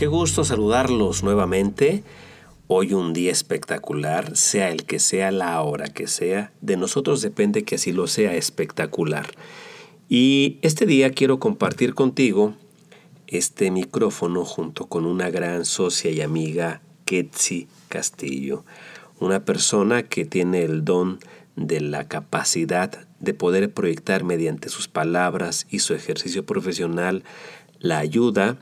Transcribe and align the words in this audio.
Qué 0.00 0.06
gusto 0.06 0.44
saludarlos 0.44 1.22
nuevamente. 1.22 2.02
Hoy 2.68 2.94
un 2.94 3.12
día 3.12 3.30
espectacular, 3.30 4.34
sea 4.34 4.70
el 4.70 4.86
que 4.86 4.98
sea, 4.98 5.30
la 5.30 5.60
hora 5.60 5.88
que 5.88 6.06
sea. 6.06 6.54
De 6.62 6.78
nosotros 6.78 7.20
depende 7.20 7.64
que 7.64 7.74
así 7.74 7.92
lo 7.92 8.06
sea 8.06 8.34
espectacular. 8.34 9.26
Y 10.08 10.56
este 10.62 10.86
día 10.86 11.10
quiero 11.10 11.38
compartir 11.38 11.92
contigo 11.94 12.54
este 13.26 13.70
micrófono 13.70 14.46
junto 14.46 14.86
con 14.86 15.04
una 15.04 15.28
gran 15.28 15.66
socia 15.66 16.10
y 16.10 16.22
amiga, 16.22 16.80
Ketsi 17.04 17.68
Castillo. 17.90 18.64
Una 19.18 19.44
persona 19.44 20.04
que 20.04 20.24
tiene 20.24 20.62
el 20.62 20.82
don 20.82 21.18
de 21.56 21.82
la 21.82 22.08
capacidad 22.08 23.06
de 23.18 23.34
poder 23.34 23.70
proyectar 23.70 24.24
mediante 24.24 24.70
sus 24.70 24.88
palabras 24.88 25.66
y 25.68 25.80
su 25.80 25.92
ejercicio 25.92 26.46
profesional 26.46 27.22
la 27.80 27.98
ayuda 27.98 28.56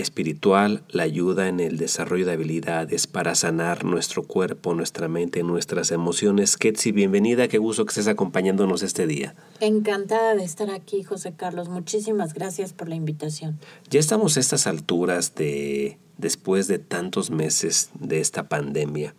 espiritual, 0.00 0.82
la 0.88 1.04
ayuda 1.04 1.48
en 1.48 1.60
el 1.60 1.78
desarrollo 1.78 2.26
de 2.26 2.32
habilidades 2.32 3.06
para 3.06 3.34
sanar 3.34 3.84
nuestro 3.84 4.22
cuerpo, 4.22 4.74
nuestra 4.74 5.08
mente, 5.08 5.42
nuestras 5.42 5.90
emociones. 5.90 6.56
Ketsi, 6.56 6.92
bienvenida, 6.92 7.48
qué 7.48 7.58
gusto 7.58 7.84
que 7.84 7.90
estés 7.90 8.08
acompañándonos 8.08 8.82
este 8.82 9.06
día. 9.06 9.34
Encantada 9.60 10.34
de 10.34 10.44
estar 10.44 10.70
aquí, 10.70 11.02
José 11.02 11.34
Carlos. 11.36 11.68
Muchísimas 11.68 12.34
gracias 12.34 12.72
por 12.72 12.88
la 12.88 12.94
invitación. 12.94 13.58
Ya 13.90 14.00
estamos 14.00 14.36
a 14.36 14.40
estas 14.40 14.66
alturas 14.66 15.34
de 15.34 15.98
después 16.18 16.68
de 16.68 16.78
tantos 16.78 17.30
meses 17.30 17.90
de 17.98 18.20
esta 18.20 18.48
pandemia 18.48 19.14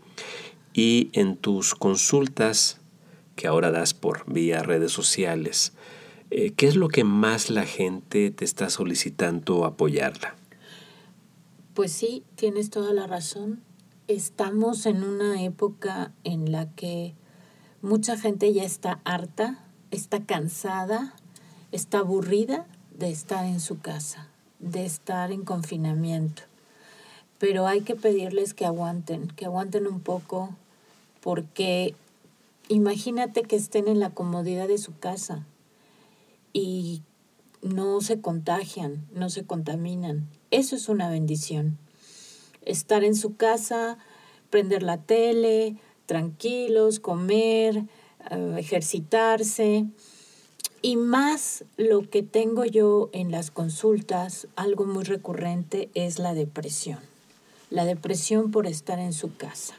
y 0.73 1.09
en 1.13 1.35
tus 1.35 1.75
consultas 1.75 2.79
que 3.35 3.47
ahora 3.47 3.71
das 3.71 3.93
por 3.93 4.31
vía 4.31 4.61
redes 4.63 4.91
sociales, 4.91 5.73
eh, 6.29 6.51
¿qué 6.55 6.67
es 6.67 6.75
lo 6.75 6.87
que 6.87 7.03
más 7.03 7.49
la 7.49 7.65
gente 7.65 8.31
te 8.31 8.45
está 8.45 8.69
solicitando 8.69 9.65
apoyarla? 9.65 10.35
Pues 11.73 11.93
sí, 11.93 12.25
tienes 12.35 12.69
toda 12.69 12.91
la 12.91 13.07
razón. 13.07 13.63
Estamos 14.09 14.85
en 14.85 15.05
una 15.05 15.41
época 15.41 16.11
en 16.25 16.51
la 16.51 16.69
que 16.71 17.15
mucha 17.81 18.17
gente 18.17 18.51
ya 18.51 18.65
está 18.65 18.99
harta, 19.05 19.63
está 19.89 20.25
cansada, 20.25 21.15
está 21.71 21.99
aburrida 21.99 22.67
de 22.93 23.09
estar 23.09 23.45
en 23.45 23.61
su 23.61 23.79
casa, 23.79 24.27
de 24.59 24.85
estar 24.85 25.31
en 25.31 25.45
confinamiento. 25.45 26.41
Pero 27.37 27.67
hay 27.67 27.81
que 27.81 27.95
pedirles 27.95 28.53
que 28.53 28.65
aguanten, 28.65 29.27
que 29.29 29.45
aguanten 29.45 29.87
un 29.87 30.01
poco, 30.01 30.49
porque 31.21 31.95
imagínate 32.67 33.43
que 33.43 33.55
estén 33.55 33.87
en 33.87 34.01
la 34.01 34.09
comodidad 34.09 34.67
de 34.67 34.77
su 34.77 34.99
casa 34.99 35.45
y 36.51 37.01
no 37.61 38.01
se 38.01 38.19
contagian, 38.19 39.07
no 39.13 39.29
se 39.29 39.45
contaminan. 39.45 40.27
Eso 40.51 40.75
es 40.75 40.89
una 40.89 41.09
bendición. 41.09 41.77
Estar 42.63 43.05
en 43.05 43.15
su 43.15 43.37
casa, 43.37 43.97
prender 44.49 44.83
la 44.83 44.97
tele, 44.97 45.77
tranquilos, 46.05 46.99
comer, 46.99 47.85
eh, 48.29 48.55
ejercitarse. 48.59 49.85
Y 50.81 50.97
más 50.97 51.63
lo 51.77 52.09
que 52.09 52.21
tengo 52.21 52.65
yo 52.65 53.09
en 53.13 53.31
las 53.31 53.49
consultas, 53.49 54.47
algo 54.57 54.85
muy 54.85 55.05
recurrente, 55.05 55.89
es 55.93 56.19
la 56.19 56.33
depresión. 56.33 56.99
La 57.69 57.85
depresión 57.85 58.51
por 58.51 58.67
estar 58.67 58.99
en 58.99 59.13
su 59.13 59.33
casa. 59.37 59.75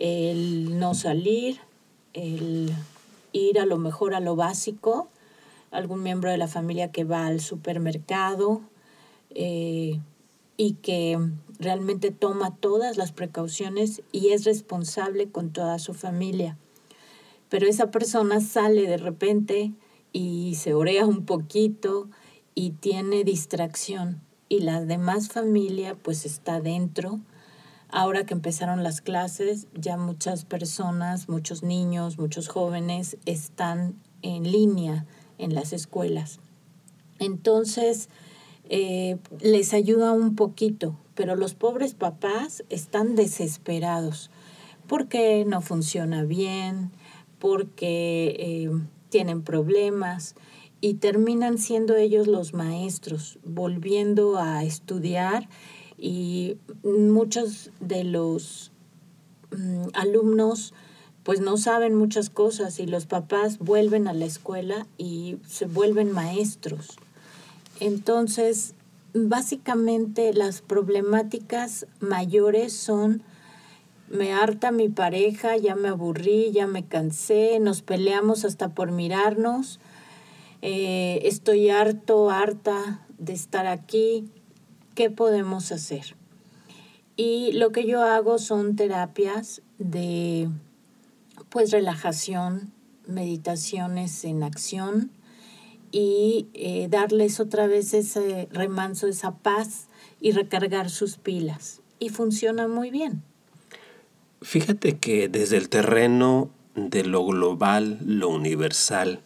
El 0.00 0.80
no 0.80 0.94
salir, 0.94 1.60
el 2.12 2.72
ir 3.32 3.60
a 3.60 3.66
lo 3.66 3.78
mejor 3.78 4.14
a 4.14 4.20
lo 4.20 4.34
básico, 4.34 5.08
algún 5.70 6.02
miembro 6.02 6.32
de 6.32 6.38
la 6.38 6.48
familia 6.48 6.90
que 6.90 7.04
va 7.04 7.26
al 7.26 7.40
supermercado 7.40 8.62
eh, 9.30 10.00
y 10.56 10.72
que 10.74 11.18
realmente 11.58 12.10
toma 12.10 12.54
todas 12.56 12.96
las 12.96 13.12
precauciones 13.12 14.02
y 14.12 14.30
es 14.30 14.44
responsable 14.44 15.30
con 15.30 15.50
toda 15.50 15.78
su 15.78 15.94
familia. 15.94 16.58
Pero 17.48 17.66
esa 17.66 17.90
persona 17.90 18.40
sale 18.40 18.82
de 18.82 18.96
repente 18.96 19.72
y 20.12 20.54
se 20.56 20.74
orea 20.74 21.06
un 21.06 21.24
poquito 21.24 22.08
y 22.54 22.70
tiene 22.70 23.24
distracción 23.24 24.20
y 24.50 24.58
la 24.60 24.84
demás 24.84 25.28
familia 25.28 25.94
pues 25.94 26.26
está 26.26 26.60
dentro. 26.60 27.20
Ahora 27.88 28.26
que 28.26 28.34
empezaron 28.34 28.82
las 28.82 29.00
clases, 29.00 29.66
ya 29.74 29.96
muchas 29.96 30.44
personas, 30.44 31.28
muchos 31.28 31.62
niños, 31.62 32.18
muchos 32.18 32.48
jóvenes 32.48 33.16
están 33.24 33.94
en 34.22 34.50
línea 34.50 35.06
en 35.38 35.54
las 35.54 35.72
escuelas. 35.72 36.40
Entonces, 37.18 38.08
eh, 38.72 39.18
les 39.40 39.74
ayuda 39.74 40.12
un 40.12 40.36
poquito, 40.36 40.96
pero 41.16 41.34
los 41.34 41.54
pobres 41.54 41.94
papás 41.94 42.62
están 42.70 43.16
desesperados 43.16 44.30
porque 44.86 45.44
no 45.44 45.60
funciona 45.60 46.22
bien, 46.22 46.92
porque 47.40 48.36
eh, 48.38 48.70
tienen 49.08 49.42
problemas 49.42 50.36
y 50.80 50.94
terminan 50.94 51.58
siendo 51.58 51.96
ellos 51.96 52.28
los 52.28 52.54
maestros, 52.54 53.40
volviendo 53.44 54.38
a 54.38 54.62
estudiar 54.62 55.48
y 55.98 56.56
muchos 56.84 57.72
de 57.80 58.04
los 58.04 58.70
mm, 59.50 59.88
alumnos 59.94 60.74
pues 61.24 61.40
no 61.40 61.56
saben 61.56 61.94
muchas 61.96 62.30
cosas 62.30 62.78
y 62.78 62.86
los 62.86 63.06
papás 63.06 63.58
vuelven 63.58 64.08
a 64.08 64.12
la 64.12 64.24
escuela 64.24 64.86
y 64.96 65.38
se 65.46 65.66
vuelven 65.66 66.12
maestros. 66.12 66.96
Entonces, 67.80 68.74
básicamente 69.14 70.32
las 70.34 70.60
problemáticas 70.60 71.86
mayores 72.00 72.72
son 72.74 73.22
me 74.10 74.32
harta 74.32 74.72
mi 74.72 74.88
pareja, 74.88 75.56
ya 75.56 75.76
me 75.76 75.88
aburrí, 75.88 76.50
ya 76.50 76.66
me 76.66 76.84
cansé, 76.84 77.60
nos 77.60 77.80
peleamos 77.80 78.44
hasta 78.44 78.70
por 78.70 78.90
mirarnos, 78.90 79.78
eh, 80.62 81.20
estoy 81.22 81.70
harto, 81.70 82.28
harta 82.28 83.06
de 83.18 83.32
estar 83.32 83.66
aquí, 83.66 84.28
¿qué 84.96 85.10
podemos 85.10 85.70
hacer? 85.70 86.16
Y 87.16 87.52
lo 87.52 87.70
que 87.70 87.86
yo 87.86 88.02
hago 88.02 88.38
son 88.38 88.74
terapias 88.76 89.62
de 89.78 90.48
pues 91.48 91.70
relajación, 91.70 92.72
meditaciones 93.06 94.24
en 94.24 94.42
acción 94.42 95.12
y 95.92 96.48
eh, 96.54 96.88
darles 96.88 97.40
otra 97.40 97.66
vez 97.66 97.94
ese 97.94 98.48
remanso, 98.52 99.06
esa 99.06 99.36
paz 99.38 99.86
y 100.20 100.32
recargar 100.32 100.90
sus 100.90 101.16
pilas. 101.16 101.80
Y 101.98 102.10
funciona 102.10 102.68
muy 102.68 102.90
bien. 102.90 103.22
Fíjate 104.42 104.98
que 104.98 105.28
desde 105.28 105.56
el 105.56 105.68
terreno 105.68 106.50
de 106.74 107.04
lo 107.04 107.24
global, 107.26 107.98
lo 108.04 108.28
universal, 108.28 109.20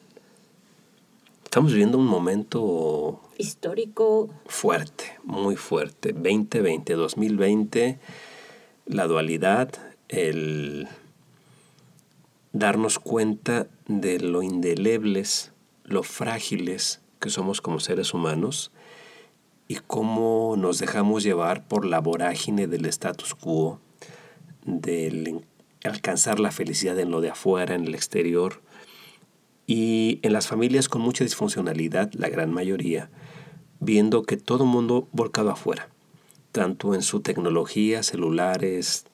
estamos 1.45 1.73
viviendo 1.73 1.99
un 1.99 2.07
momento 2.07 3.21
histórico 3.39 4.29
fuerte, 4.47 5.05
muy 5.23 5.57
fuerte. 5.57 6.13
2020, 6.13 6.95
2020, 6.95 7.99
la 8.87 9.07
dualidad, 9.07 9.71
el 10.09 10.89
darnos 12.53 12.99
cuenta 12.99 13.67
de 13.87 14.19
lo 14.21 14.43
indelebles, 14.43 15.53
lo 15.85 16.03
frágiles 16.03 17.01
que 17.21 17.31
somos 17.31 17.61
como 17.61 17.81
seres 17.81 18.15
humanos 18.15 18.73
y 19.69 19.77
cómo 19.77 20.57
nos 20.59 20.79
dejamos 20.79 21.23
llevar 21.23 21.67
por 21.67 21.85
la 21.85 22.01
vorágine 22.01 22.67
del 22.67 22.87
status 22.87 23.35
quo, 23.35 23.81
del 24.65 25.45
alcanzar 25.85 26.41
la 26.41 26.51
felicidad 26.51 26.99
en 26.99 27.11
lo 27.11 27.21
de 27.21 27.31
afuera, 27.31 27.75
en 27.75 27.85
el 27.85 27.95
exterior, 27.95 28.63
y 29.67 30.21
en 30.23 30.33
las 30.33 30.47
familias 30.47 30.89
con 30.89 31.01
mucha 31.01 31.25
disfuncionalidad, 31.25 32.13
la 32.15 32.29
gran 32.29 32.53
mayoría, 32.53 33.11
viendo 33.81 34.23
que 34.23 34.37
todo 34.37 34.67
mundo 34.67 35.09
volcado 35.13 35.51
afuera, 35.51 35.89
tanto 36.53 36.95
en 36.95 37.03
su 37.03 37.21
tecnología, 37.21 38.03
celulares, 38.03 39.07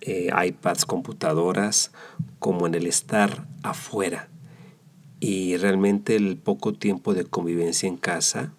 eh, 0.00 0.30
iPads, 0.46 0.86
computadoras, 0.86 1.92
como 2.38 2.66
en 2.66 2.74
el 2.74 2.86
estar 2.86 3.46
afuera. 3.62 4.28
Y 5.20 5.56
realmente 5.56 6.16
el 6.16 6.36
poco 6.36 6.72
tiempo 6.72 7.14
de 7.14 7.24
convivencia 7.24 7.88
en 7.88 7.96
casa 7.96 8.52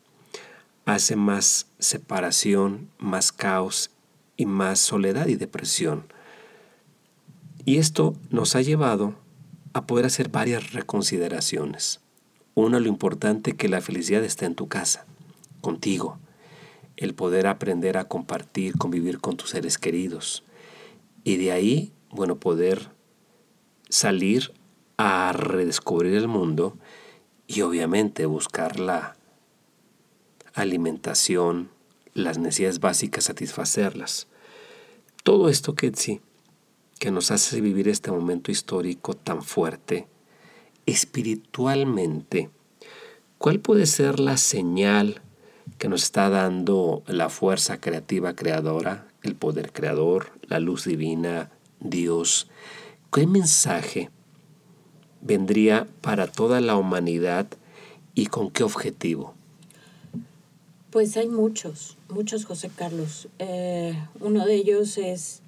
hace 0.86 1.16
más 1.16 1.68
separación, 1.80 2.90
más 2.98 3.32
caos 3.32 3.92
y 4.38 4.46
más 4.46 4.80
soledad 4.80 5.28
y 5.28 5.36
depresión. 5.36 6.06
Y 7.66 7.78
esto 7.78 8.16
nos 8.30 8.56
ha 8.56 8.62
llevado 8.62 9.16
a 9.74 9.86
poder 9.86 10.06
hacer 10.06 10.30
varias 10.30 10.74
reconsideraciones. 10.74 12.00
Una, 12.56 12.80
lo 12.80 12.88
importante 12.88 13.56
que 13.56 13.70
la 13.70 13.82
felicidad 13.82 14.24
está 14.24 14.46
en 14.46 14.56
tu 14.56 14.68
casa, 14.68 15.06
contigo. 15.62 16.18
El 16.96 17.14
poder 17.14 17.46
aprender 17.46 17.98
a 17.98 18.06
compartir, 18.06 18.78
convivir 18.78 19.20
con 19.20 19.38
tus 19.38 19.52
seres 19.52 19.78
queridos 19.78 20.44
y 21.28 21.36
de 21.36 21.52
ahí, 21.52 21.92
bueno, 22.10 22.38
poder 22.38 22.90
salir 23.90 24.54
a 24.98 25.32
redescubrir 25.32 26.16
el 26.16 26.28
mundo 26.28 26.78
y 27.46 27.62
obviamente 27.62 28.26
buscar 28.26 28.80
la 28.80 29.16
alimentación, 30.54 31.70
las 32.14 32.40
necesidades 32.40 32.80
básicas, 32.80 33.26
satisfacerlas. 33.26 34.28
Todo 35.24 35.50
esto 35.50 35.76
que 35.76 35.92
sí, 35.94 36.20
que 37.00 37.12
nos 37.12 37.30
hace 37.30 37.62
vivir 37.62 37.88
este 37.88 38.12
momento 38.12 38.52
histórico 38.52 39.14
tan 39.14 39.44
fuerte, 39.44 40.08
espiritualmente, 40.88 42.50
¿cuál 43.38 43.60
puede 43.60 43.86
ser 43.86 44.20
la 44.20 44.38
señal 44.38 45.22
que 45.78 45.90
nos 45.90 46.04
está 46.04 46.30
dando 46.30 47.04
la 47.06 47.30
fuerza 47.30 47.80
creativa 47.80 48.34
creadora, 48.36 49.08
el 49.22 49.36
poder 49.36 49.72
creador, 49.72 50.32
la 50.42 50.60
luz 50.60 50.86
divina, 50.86 51.52
Dios? 51.80 52.50
¿Qué 53.12 53.28
mensaje 53.28 54.10
vendría 55.22 55.88
para 56.02 56.28
toda 56.28 56.62
la 56.62 56.78
humanidad 56.78 57.48
y 58.14 58.28
con 58.28 58.50
qué 58.50 58.64
objetivo? 58.64 59.34
Pues 60.90 61.18
hay 61.18 61.28
muchos, 61.28 61.98
muchos, 62.10 62.46
José 62.46 62.72
Carlos. 62.76 63.28
Eh, 63.40 63.94
uno 64.20 64.46
de 64.46 64.56
ellos 64.56 64.98
es 64.98 65.42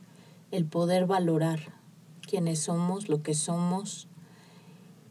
el 0.52 0.66
poder 0.66 1.06
valorar 1.06 1.60
quiénes 2.28 2.60
somos, 2.60 3.10
lo 3.10 3.24
que 3.24 3.34
somos 3.34 4.08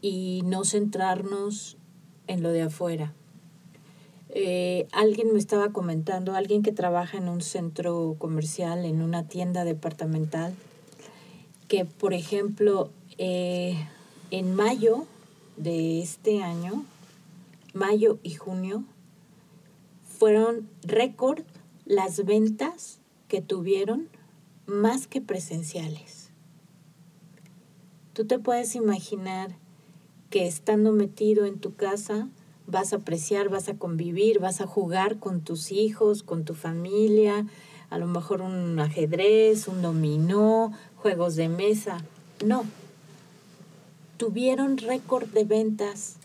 y 0.01 0.41
no 0.45 0.63
centrarnos 0.63 1.77
en 2.27 2.43
lo 2.43 2.51
de 2.51 2.61
afuera. 2.61 3.13
Eh, 4.29 4.87
alguien 4.91 5.33
me 5.33 5.39
estaba 5.39 5.73
comentando, 5.73 6.35
alguien 6.35 6.61
que 6.61 6.71
trabaja 6.71 7.17
en 7.17 7.27
un 7.27 7.41
centro 7.41 8.15
comercial, 8.19 8.85
en 8.85 9.01
una 9.01 9.27
tienda 9.27 9.65
departamental, 9.65 10.53
que 11.67 11.85
por 11.85 12.13
ejemplo 12.13 12.91
eh, 13.17 13.75
en 14.31 14.55
mayo 14.55 15.05
de 15.57 16.01
este 16.01 16.41
año, 16.43 16.85
mayo 17.73 18.19
y 18.23 18.35
junio, 18.35 18.83
fueron 20.17 20.69
récord 20.83 21.43
las 21.85 22.25
ventas 22.25 22.99
que 23.27 23.41
tuvieron 23.41 24.09
más 24.65 25.07
que 25.07 25.21
presenciales. 25.21 26.29
Tú 28.13 28.25
te 28.25 28.39
puedes 28.39 28.75
imaginar 28.75 29.55
que 30.29 30.45
estando 30.45 30.91
metido 30.91 31.45
en 31.45 31.59
tu 31.59 31.75
casa 31.75 32.27
vas 32.67 32.93
a 32.93 32.97
apreciar, 32.97 33.49
vas 33.49 33.67
a 33.69 33.77
convivir, 33.77 34.39
vas 34.39 34.61
a 34.61 34.67
jugar 34.67 35.17
con 35.17 35.41
tus 35.41 35.71
hijos, 35.71 36.21
con 36.21 36.45
tu 36.45 36.53
familia, 36.53 37.47
a 37.89 37.97
lo 37.97 38.05
mejor 38.05 38.41
un 38.41 38.79
ajedrez, 38.79 39.67
un 39.67 39.81
dominó, 39.81 40.71
juegos 40.97 41.35
de 41.35 41.49
mesa. 41.49 42.03
No. 42.45 42.63
Tuvieron 44.19 44.77
récord 44.77 45.29
de 45.29 45.45
ventas 45.45 46.17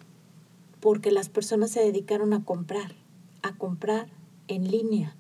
porque 0.80 1.10
las 1.10 1.30
personas 1.30 1.70
se 1.70 1.80
dedicaron 1.80 2.34
a 2.34 2.44
comprar 2.44 2.92
a 3.44 3.52
comprar 3.56 4.08
en 4.48 4.70
línea, 4.70 5.14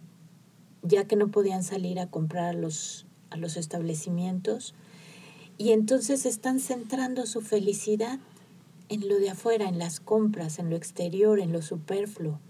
ya 0.82 1.04
que 1.04 1.14
no 1.14 1.30
podían 1.30 1.62
salir 1.62 2.00
a 2.00 2.10
comprar 2.10 2.46
a 2.46 2.52
los, 2.58 3.04
a 3.28 3.36
los 3.36 3.58
establecimientos. 3.58 4.74
Y 5.58 5.72
entonces 5.72 6.24
están 6.24 6.58
centrando 6.58 7.26
su 7.26 7.42
felicidad 7.42 8.18
en 8.88 9.06
lo 9.08 9.18
de 9.18 9.28
afuera, 9.28 9.68
en 9.68 9.78
las 9.78 10.00
compras, 10.00 10.58
en 10.58 10.70
lo 10.70 10.76
exterior, 10.76 11.38
en 11.38 11.52
lo 11.52 11.60
superfluo, 11.60 12.40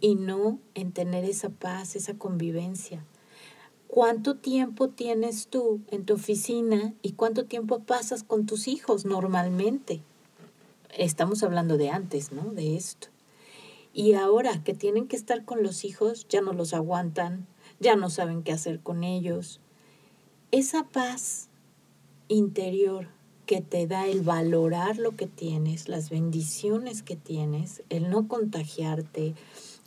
y 0.00 0.14
no 0.14 0.60
en 0.74 0.92
tener 0.92 1.24
esa 1.24 1.48
paz, 1.48 1.96
esa 1.96 2.14
convivencia. 2.14 3.04
¿Cuánto 3.88 4.36
tiempo 4.36 4.90
tienes 4.90 5.48
tú 5.48 5.80
en 5.90 6.04
tu 6.04 6.14
oficina 6.14 6.92
y 7.00 7.12
cuánto 7.12 7.46
tiempo 7.46 7.80
pasas 7.80 8.22
con 8.22 8.44
tus 8.44 8.68
hijos 8.68 9.06
normalmente? 9.06 10.02
Estamos 10.96 11.42
hablando 11.42 11.78
de 11.78 11.88
antes, 11.88 12.30
¿no? 12.30 12.52
De 12.52 12.76
esto. 12.76 13.08
Y 13.94 14.12
ahora 14.12 14.62
que 14.62 14.74
tienen 14.74 15.08
que 15.08 15.16
estar 15.16 15.46
con 15.46 15.62
los 15.62 15.86
hijos, 15.86 16.26
ya 16.28 16.42
no 16.42 16.52
los 16.52 16.74
aguantan, 16.74 17.46
ya 17.80 17.96
no 17.96 18.10
saben 18.10 18.42
qué 18.42 18.52
hacer 18.52 18.80
con 18.80 19.04
ellos. 19.04 19.58
Esa 20.50 20.84
paz 20.84 21.48
interior 22.28 23.08
que 23.46 23.62
te 23.62 23.86
da 23.86 24.06
el 24.06 24.20
valorar 24.20 24.98
lo 24.98 25.16
que 25.16 25.26
tienes, 25.26 25.88
las 25.88 26.10
bendiciones 26.10 27.02
que 27.02 27.16
tienes, 27.16 27.82
el 27.88 28.10
no 28.10 28.28
contagiarte, 28.28 29.34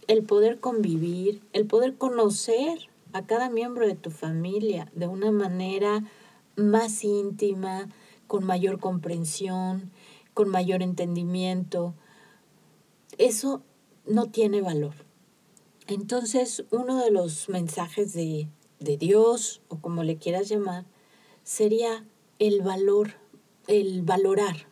el 0.07 0.23
poder 0.23 0.59
convivir, 0.59 1.43
el 1.53 1.67
poder 1.67 1.95
conocer 1.97 2.90
a 3.13 3.25
cada 3.25 3.49
miembro 3.49 3.87
de 3.87 3.95
tu 3.95 4.11
familia 4.11 4.91
de 4.95 5.07
una 5.07 5.31
manera 5.31 6.03
más 6.55 7.03
íntima, 7.03 7.89
con 8.27 8.45
mayor 8.45 8.79
comprensión, 8.79 9.91
con 10.33 10.49
mayor 10.49 10.81
entendimiento. 10.81 11.93
Eso 13.17 13.61
no 14.05 14.27
tiene 14.27 14.61
valor. 14.61 14.93
Entonces, 15.87 16.63
uno 16.71 17.03
de 17.03 17.11
los 17.11 17.49
mensajes 17.49 18.13
de, 18.13 18.47
de 18.79 18.97
Dios, 18.97 19.61
o 19.67 19.79
como 19.79 20.03
le 20.03 20.17
quieras 20.17 20.47
llamar, 20.47 20.85
sería 21.43 22.05
el 22.39 22.61
valor, 22.61 23.15
el 23.67 24.01
valorar 24.01 24.67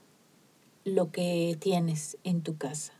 lo 0.85 1.11
que 1.11 1.57
tienes 1.59 2.17
en 2.23 2.41
tu 2.41 2.57
casa. 2.57 2.93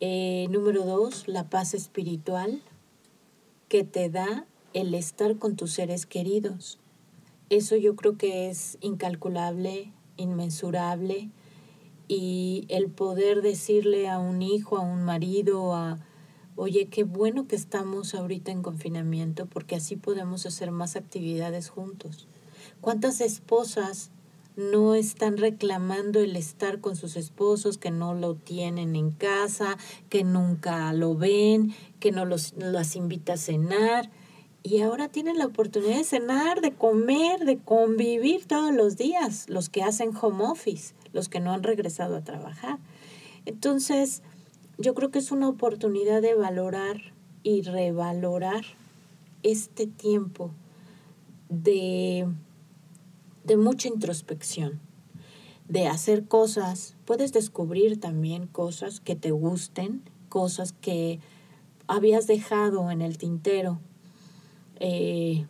Eh, 0.00 0.46
número 0.50 0.84
dos, 0.84 1.26
la 1.28 1.48
paz 1.48 1.74
espiritual 1.74 2.62
que 3.68 3.84
te 3.84 4.08
da 4.10 4.46
el 4.72 4.94
estar 4.94 5.38
con 5.38 5.56
tus 5.56 5.72
seres 5.72 6.06
queridos. 6.06 6.78
Eso 7.48 7.76
yo 7.76 7.96
creo 7.96 8.16
que 8.16 8.48
es 8.48 8.78
incalculable, 8.80 9.92
inmensurable 10.16 11.30
y 12.08 12.66
el 12.68 12.88
poder 12.88 13.42
decirle 13.42 14.08
a 14.08 14.18
un 14.18 14.42
hijo, 14.42 14.76
a 14.76 14.80
un 14.80 15.04
marido, 15.04 15.74
a, 15.74 15.98
oye, 16.54 16.86
qué 16.86 17.04
bueno 17.04 17.46
que 17.48 17.56
estamos 17.56 18.14
ahorita 18.14 18.52
en 18.52 18.62
confinamiento 18.62 19.46
porque 19.46 19.76
así 19.76 19.96
podemos 19.96 20.46
hacer 20.46 20.70
más 20.70 20.96
actividades 20.96 21.68
juntos. 21.68 22.28
¿Cuántas 22.80 23.20
esposas 23.20 24.10
no 24.56 24.94
están 24.94 25.36
reclamando 25.36 26.20
el 26.20 26.34
estar 26.36 26.80
con 26.80 26.96
sus 26.96 27.16
esposos, 27.16 27.78
que 27.78 27.90
no 27.90 28.14
lo 28.14 28.34
tienen 28.34 28.96
en 28.96 29.10
casa, 29.10 29.76
que 30.08 30.24
nunca 30.24 30.92
lo 30.92 31.14
ven, 31.14 31.74
que 32.00 32.10
no 32.12 32.24
los, 32.24 32.54
las 32.56 32.96
invita 32.96 33.34
a 33.34 33.36
cenar? 33.36 34.10
Y 34.62 34.80
ahora 34.80 35.08
tienen 35.08 35.38
la 35.38 35.46
oportunidad 35.46 35.98
de 35.98 36.04
cenar, 36.04 36.60
de 36.60 36.72
comer, 36.72 37.44
de 37.44 37.58
convivir 37.58 38.46
todos 38.46 38.74
los 38.74 38.96
días, 38.96 39.48
los 39.48 39.68
que 39.68 39.82
hacen 39.82 40.10
home 40.20 40.44
office 40.44 40.94
los 41.16 41.28
que 41.28 41.40
no 41.40 41.52
han 41.52 41.64
regresado 41.64 42.14
a 42.14 42.22
trabajar. 42.22 42.78
Entonces, 43.46 44.22
yo 44.78 44.94
creo 44.94 45.10
que 45.10 45.18
es 45.18 45.32
una 45.32 45.48
oportunidad 45.48 46.22
de 46.22 46.34
valorar 46.34 46.96
y 47.42 47.62
revalorar 47.62 48.64
este 49.42 49.86
tiempo 49.86 50.50
de, 51.48 52.28
de 53.46 53.56
mucha 53.56 53.88
introspección, 53.88 54.80
de 55.68 55.86
hacer 55.86 56.26
cosas. 56.26 56.96
Puedes 57.04 57.32
descubrir 57.32 58.00
también 58.00 58.46
cosas 58.46 59.00
que 59.00 59.16
te 59.16 59.30
gusten, 59.30 60.02
cosas 60.28 60.72
que 60.72 61.20
habías 61.86 62.26
dejado 62.26 62.90
en 62.90 63.02
el 63.02 63.18
tintero. 63.18 63.80
Eh, 64.78 65.46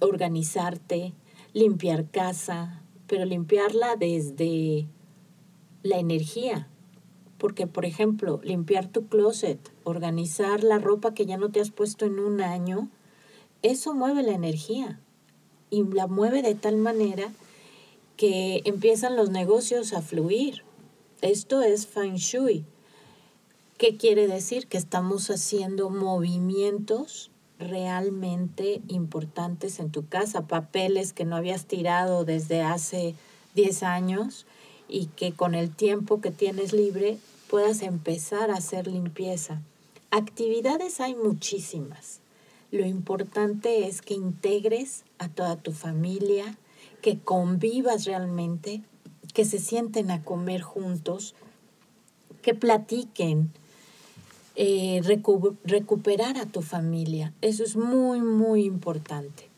organizarte, 0.00 1.14
limpiar 1.52 2.10
casa, 2.10 2.82
pero 3.06 3.24
limpiarla 3.24 3.96
desde 3.96 4.86
la 5.82 5.98
energía. 5.98 6.68
Porque, 7.38 7.66
por 7.66 7.84
ejemplo, 7.84 8.40
limpiar 8.42 8.88
tu 8.88 9.08
closet, 9.08 9.72
organizar 9.84 10.64
la 10.64 10.78
ropa 10.78 11.14
que 11.14 11.26
ya 11.26 11.36
no 11.36 11.50
te 11.50 11.60
has 11.60 11.70
puesto 11.70 12.06
en 12.06 12.18
un 12.18 12.40
año, 12.40 12.90
eso 13.62 13.94
mueve 13.94 14.22
la 14.22 14.32
energía. 14.32 15.00
Y 15.70 15.84
la 15.84 16.06
mueve 16.06 16.42
de 16.42 16.54
tal 16.54 16.76
manera 16.76 17.32
que 18.16 18.62
empiezan 18.64 19.16
los 19.16 19.30
negocios 19.30 19.92
a 19.92 20.02
fluir. 20.02 20.62
Esto 21.20 21.62
es 21.62 21.86
feng 21.86 22.16
shui. 22.16 22.64
¿Qué 23.78 23.96
quiere 23.96 24.26
decir? 24.26 24.68
Que 24.68 24.78
estamos 24.78 25.30
haciendo 25.30 25.90
movimientos 25.90 27.30
realmente 27.58 28.80
importantes 28.88 29.78
en 29.80 29.90
tu 29.90 30.06
casa, 30.06 30.46
papeles 30.46 31.12
que 31.12 31.24
no 31.24 31.36
habías 31.36 31.66
tirado 31.66 32.24
desde 32.24 32.62
hace 32.62 33.14
10 33.54 33.82
años 33.82 34.46
y 34.88 35.06
que 35.06 35.32
con 35.32 35.54
el 35.54 35.74
tiempo 35.74 36.20
que 36.20 36.30
tienes 36.30 36.72
libre 36.72 37.18
puedas 37.48 37.82
empezar 37.82 38.50
a 38.50 38.56
hacer 38.56 38.86
limpieza. 38.86 39.60
Actividades 40.10 41.00
hay 41.00 41.14
muchísimas. 41.14 42.20
Lo 42.70 42.84
importante 42.84 43.86
es 43.86 44.02
que 44.02 44.14
integres 44.14 45.04
a 45.18 45.28
toda 45.28 45.56
tu 45.56 45.72
familia, 45.72 46.58
que 47.00 47.18
convivas 47.18 48.04
realmente, 48.04 48.82
que 49.32 49.44
se 49.44 49.58
sienten 49.58 50.10
a 50.10 50.24
comer 50.24 50.62
juntos, 50.62 51.34
que 52.42 52.54
platiquen, 52.54 53.50
eh, 54.56 55.00
recuperar 55.64 56.38
a 56.38 56.46
tu 56.46 56.62
familia. 56.62 57.32
Eso 57.42 57.62
es 57.62 57.76
muy, 57.76 58.20
muy 58.20 58.64
importante. 58.64 59.48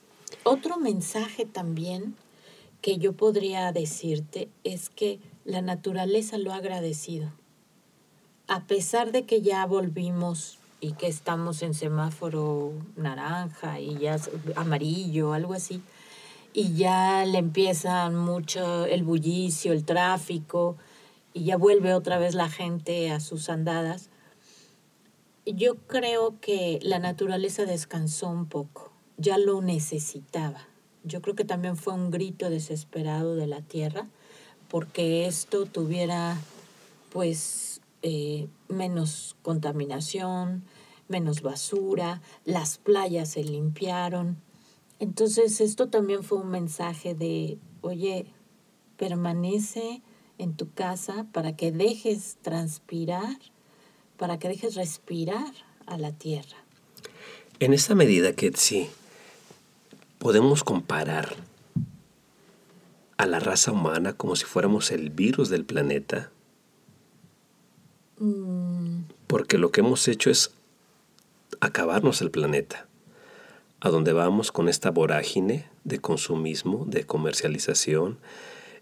Otro 0.42 0.76
mensaje 0.78 1.44
también 1.44 2.14
que 2.82 2.98
yo 2.98 3.12
podría 3.12 3.72
decirte 3.72 4.48
es 4.64 4.88
que 4.90 5.20
la 5.44 5.62
naturaleza 5.62 6.38
lo 6.38 6.52
ha 6.52 6.56
agradecido. 6.56 7.32
A 8.46 8.66
pesar 8.66 9.12
de 9.12 9.24
que 9.24 9.42
ya 9.42 9.64
volvimos 9.66 10.58
y 10.80 10.92
que 10.92 11.08
estamos 11.08 11.62
en 11.62 11.74
semáforo 11.74 12.72
naranja 12.96 13.80
y 13.80 13.98
ya 13.98 14.16
amarillo, 14.56 15.32
algo 15.32 15.54
así, 15.54 15.82
y 16.52 16.74
ya 16.74 17.24
le 17.24 17.38
empieza 17.38 18.08
mucho 18.10 18.86
el 18.86 19.02
bullicio, 19.02 19.72
el 19.72 19.84
tráfico, 19.84 20.76
y 21.34 21.44
ya 21.44 21.56
vuelve 21.56 21.94
otra 21.94 22.18
vez 22.18 22.34
la 22.34 22.48
gente 22.48 23.10
a 23.10 23.20
sus 23.20 23.48
andadas. 23.48 24.10
Yo 25.46 25.76
creo 25.76 26.40
que 26.40 26.78
la 26.82 26.98
naturaleza 26.98 27.64
descansó 27.64 28.28
un 28.28 28.46
poco, 28.46 28.92
ya 29.16 29.38
lo 29.38 29.60
necesitaba. 29.60 30.66
Yo 31.04 31.22
creo 31.22 31.34
que 31.34 31.44
también 31.44 31.76
fue 31.76 31.94
un 31.94 32.10
grito 32.10 32.50
desesperado 32.50 33.34
de 33.34 33.46
la 33.46 33.62
tierra 33.62 34.06
porque 34.68 35.26
esto 35.26 35.64
tuviera 35.66 36.36
pues 37.10 37.67
eh, 38.02 38.48
menos 38.68 39.36
contaminación, 39.42 40.64
menos 41.08 41.42
basura, 41.42 42.20
las 42.44 42.78
playas 42.78 43.30
se 43.30 43.44
limpiaron. 43.44 44.40
Entonces 44.98 45.60
esto 45.60 45.88
también 45.88 46.22
fue 46.22 46.38
un 46.38 46.50
mensaje 46.50 47.14
de, 47.14 47.58
oye, 47.80 48.26
permanece 48.96 50.02
en 50.38 50.54
tu 50.54 50.72
casa 50.72 51.26
para 51.32 51.56
que 51.56 51.72
dejes 51.72 52.36
transpirar, 52.42 53.36
para 54.16 54.38
que 54.38 54.48
dejes 54.48 54.74
respirar 54.74 55.52
a 55.86 55.98
la 55.98 56.12
tierra. 56.12 56.56
En 57.60 57.72
esa 57.72 57.94
medida 57.94 58.32
que 58.34 58.52
sí, 58.54 58.88
podemos 60.18 60.62
comparar 60.62 61.36
a 63.16 63.26
la 63.26 63.40
raza 63.40 63.72
humana 63.72 64.12
como 64.12 64.36
si 64.36 64.44
fuéramos 64.44 64.90
el 64.92 65.10
virus 65.10 65.48
del 65.48 65.64
planeta. 65.64 66.30
Mm. 68.18 69.02
Porque 69.26 69.58
lo 69.58 69.70
que 69.70 69.80
hemos 69.80 70.08
hecho 70.08 70.30
es 70.30 70.52
acabarnos 71.60 72.22
el 72.22 72.30
planeta. 72.30 72.86
A 73.80 73.90
donde 73.90 74.12
vamos 74.12 74.50
con 74.50 74.68
esta 74.68 74.90
vorágine 74.90 75.66
de 75.84 76.00
consumismo, 76.00 76.84
de 76.86 77.04
comercialización, 77.04 78.18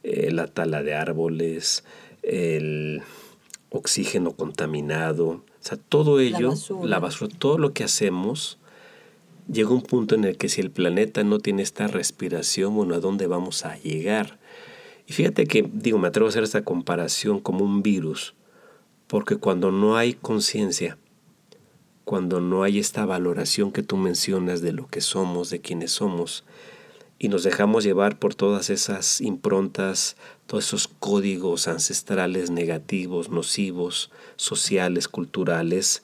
eh, 0.02 0.31
la 0.31 0.47
tala 0.47 0.83
de 0.83 0.95
árboles, 0.95 1.85
el 2.23 3.02
oxígeno 3.71 4.33
contaminado, 4.33 5.26
o 5.26 5.43
sea, 5.61 5.76
todo 5.76 6.21
ello, 6.21 6.55
la 6.85 6.99
basura, 6.99 7.35
todo 7.38 7.59
lo 7.59 7.73
que 7.73 7.85
hacemos, 7.85 8.59
llega 9.52 9.71
un 9.71 9.83
punto 9.83 10.14
en 10.14 10.25
el 10.25 10.38
que 10.38 10.49
si 10.49 10.61
el 10.61 10.71
planeta 10.71 11.25
no 11.25 11.40
tiene 11.40 11.62
esta 11.62 11.88
respiración, 11.88 12.75
bueno, 12.75 12.95
¿a 12.95 13.00
dónde 13.00 13.26
vamos 13.26 13.64
a 13.64 13.76
llegar? 13.78 14.38
Y 15.07 15.12
fíjate 15.12 15.47
que, 15.47 15.69
digo, 15.73 15.99
me 15.99 16.09
atrevo 16.09 16.26
a 16.26 16.31
hacer 16.31 16.45
esta 16.45 16.62
comparación 16.62 17.40
como 17.40 17.64
un 17.64 17.83
virus, 17.83 18.35
porque 19.06 19.36
cuando 19.36 19.70
no 19.70 19.96
hay 19.96 20.14
conciencia, 20.14 20.98
cuando 22.04 22.40
no 22.40 22.62
hay 22.62 22.78
esta 22.78 23.04
valoración 23.04 23.72
que 23.72 23.82
tú 23.82 23.96
mencionas 23.96 24.60
de 24.60 24.72
lo 24.72 24.86
que 24.86 25.00
somos, 25.00 25.50
de 25.50 25.60
quiénes 25.60 25.92
somos, 25.92 26.44
y 27.18 27.28
nos 27.28 27.42
dejamos 27.42 27.82
llevar 27.82 28.18
por 28.18 28.34
todas 28.34 28.68
esas 28.68 29.20
improntas, 29.20 30.16
todos 30.46 30.66
esos 30.66 30.88
códigos 30.88 31.66
ancestrales 31.66 32.50
negativos, 32.50 33.30
nocivos, 33.30 34.10
sociales, 34.36 35.08
culturales, 35.08 36.02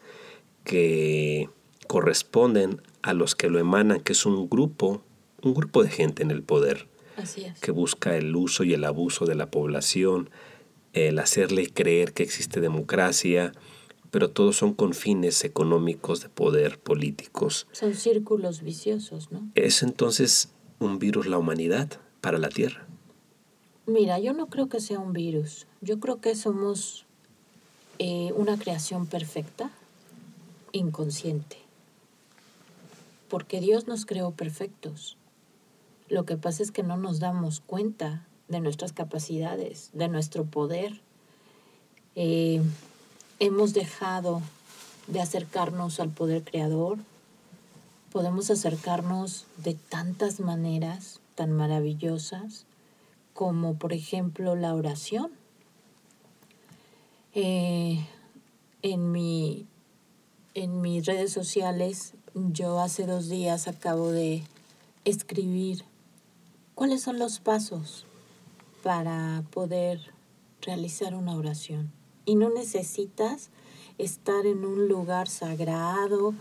que 0.64 1.50
corresponden 1.87 2.80
a 3.02 3.12
los 3.12 3.35
que 3.35 3.50
lo 3.50 3.59
emanan, 3.59 4.00
que 4.00 4.12
es 4.12 4.25
un 4.25 4.49
grupo, 4.49 5.02
un 5.42 5.54
grupo 5.54 5.82
de 5.82 5.90
gente 5.90 6.23
en 6.23 6.30
el 6.30 6.42
poder, 6.42 6.87
que 7.61 7.71
busca 7.71 8.16
el 8.16 8.35
uso 8.35 8.64
y 8.64 8.73
el 8.73 8.85
abuso 8.85 9.26
de 9.26 9.35
la 9.35 9.50
población, 9.50 10.30
el 10.93 11.19
hacerle 11.19 11.71
creer 11.73 12.13
que 12.13 12.23
existe 12.23 12.61
democracia, 12.61 13.53
pero 14.11 14.31
todos 14.31 14.57
son 14.57 14.75
con 14.75 14.95
fines 14.95 15.45
económicos 15.45 16.21
de 16.21 16.29
poder 16.29 16.79
políticos. 16.79 17.67
Son 17.73 17.95
círculos 17.95 18.63
viciosos, 18.63 19.33
¿no? 19.33 19.51
Es 19.55 19.83
entonces 19.83 20.53
un 20.79 20.99
virus 20.99 21.27
la 21.27 21.39
humanidad 21.39 21.89
para 22.21 22.39
la 22.39 22.49
Tierra. 22.49 22.87
Mira, 23.87 24.19
yo 24.19 24.33
no 24.33 24.47
creo 24.47 24.69
que 24.69 24.81
sea 24.81 24.99
un 24.99 25.13
virus. 25.13 25.67
Yo 25.81 25.99
creo 25.99 26.21
que 26.21 26.35
somos 26.37 27.07
eh, 27.99 28.33
una 28.37 28.57
creación 28.59 29.07
perfecta, 29.07 29.71
inconsciente 30.73 31.63
porque 33.33 33.61
Dios 33.61 33.89
nos 33.89 34.05
creó 34.05 34.33
perfectos. 34.33 35.17
Lo 36.11 36.27
que 36.27 36.37
pasa 36.37 36.63
es 36.63 36.71
que 36.71 36.83
no 36.83 36.99
nos 36.99 37.19
damos 37.19 37.61
cuenta 37.61 38.29
de 38.49 38.61
nuestras 38.61 38.93
capacidades, 38.93 39.91
de 39.93 40.09
nuestro 40.09 40.45
poder. 40.45 41.01
Eh, 42.15 42.63
hemos 43.39 43.73
dejado 43.73 44.43
de 45.07 45.21
acercarnos 45.21 46.01
al 46.01 46.11
poder 46.11 46.45
creador. 46.45 46.99
Podemos 48.13 48.51
acercarnos 48.51 49.47
de 49.57 49.75
tantas 49.75 50.41
maneras 50.41 51.21
tan 51.35 51.53
maravillosas 51.53 52.67
como 53.33 53.75
por 53.75 53.93
ejemplo 53.93 54.55
la 54.55 54.75
oración. 54.75 55.33
Eh, 57.35 58.07
en, 58.83 59.11
mi, 59.11 59.67
en 60.55 60.83
mis 60.83 61.07
redes 61.07 61.33
sociales 61.33 62.13
yo 62.35 62.81
hace 62.81 63.07
dos 63.07 63.31
días 63.31 63.69
acabo 63.69 64.11
de 64.11 64.43
escribir 65.05 65.85
cuáles 66.75 67.03
son 67.03 67.19
los 67.19 67.41
pasos 67.41 68.07
para 68.83 69.45
poder 69.51 70.01
realizar 70.61 71.15
una 71.15 71.35
oración. 71.35 71.93
Y 72.25 72.35
no 72.35 72.51
necesitas 72.51 73.51
estar 73.99 74.47
en 74.47 74.65
un 74.65 74.89
lugar 74.89 75.29
sagrado, 75.29 76.35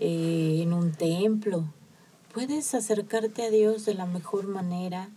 eh, 0.00 0.60
en 0.62 0.72
un 0.72 0.92
templo. 0.92 1.64
Puedes 2.32 2.74
acercarte 2.74 3.44
a 3.44 3.50
Dios 3.50 3.84
de 3.84 3.94
la 3.94 4.06
mejor 4.06 4.46
manera, 4.46 5.10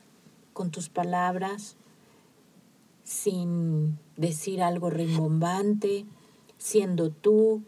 con 0.54 0.72
tus 0.72 0.90
palabras, 0.90 1.76
sin 3.04 3.98
decir 4.18 4.62
algo 4.62 4.90
rimbombante, 4.90 6.06
siendo 6.58 7.10
tú, 7.10 7.64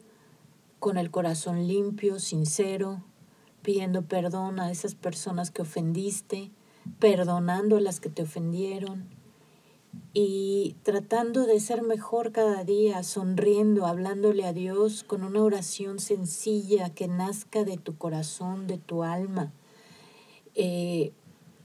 con 0.79 0.97
el 0.97 1.11
corazón 1.11 1.67
limpio, 1.67 2.19
sincero, 2.19 3.01
pidiendo 3.61 4.03
perdón 4.03 4.59
a 4.59 4.69
esas 4.71 4.95
personas 4.95 5.49
que 5.49 5.61
ofendiste, 5.61 6.51
perdonando 6.99 7.77
a 7.77 7.81
las 7.81 7.99
que 7.99 8.09
te 8.09 8.23
ofendieron 8.23 9.07
y 10.13 10.75
tratando 10.83 11.45
de 11.45 11.59
ser 11.59 11.81
mejor 11.81 12.31
cada 12.31 12.63
día, 12.63 13.03
sonriendo, 13.03 13.85
hablándole 13.85 14.45
a 14.45 14.53
Dios 14.53 15.03
con 15.03 15.23
una 15.23 15.41
oración 15.41 15.99
sencilla 15.99 16.89
que 16.89 17.07
nazca 17.07 17.63
de 17.63 17.77
tu 17.77 17.97
corazón, 17.97 18.67
de 18.67 18.77
tu 18.77 19.03
alma. 19.03 19.51
Eh, 20.55 21.13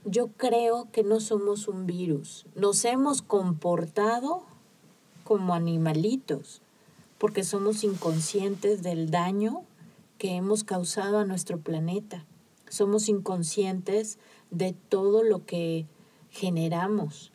yo 0.05 0.29
creo 0.29 0.89
que 0.91 1.03
no 1.03 1.19
somos 1.19 1.67
un 1.67 1.85
virus, 1.85 2.45
nos 2.55 2.85
hemos 2.85 3.21
comportado 3.21 4.43
como 5.23 5.53
animalitos 5.53 6.61
porque 7.19 7.43
somos 7.43 7.83
inconscientes 7.83 8.81
del 8.81 9.11
daño 9.11 9.63
que 10.17 10.35
hemos 10.35 10.63
causado 10.63 11.19
a 11.19 11.25
nuestro 11.25 11.59
planeta. 11.59 12.25
Somos 12.69 13.09
inconscientes 13.09 14.17
de 14.51 14.73
todo 14.73 15.23
lo 15.23 15.45
que 15.45 15.85
generamos. 16.29 17.31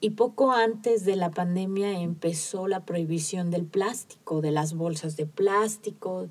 Y 0.00 0.10
poco 0.10 0.52
antes 0.52 1.04
de 1.04 1.16
la 1.16 1.30
pandemia 1.30 2.00
empezó 2.00 2.66
la 2.66 2.84
prohibición 2.84 3.50
del 3.50 3.64
plástico, 3.66 4.40
de 4.40 4.50
las 4.50 4.74
bolsas 4.74 5.16
de 5.16 5.26
plástico, 5.26 6.28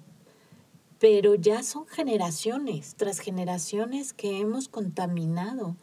pero 0.99 1.35
ya 1.35 1.63
son 1.63 1.87
generaciones 1.87 2.95
tras 2.95 3.19
generaciones 3.19 4.13
que 4.13 4.39
hemos 4.39 4.67
contaminado 4.67 5.75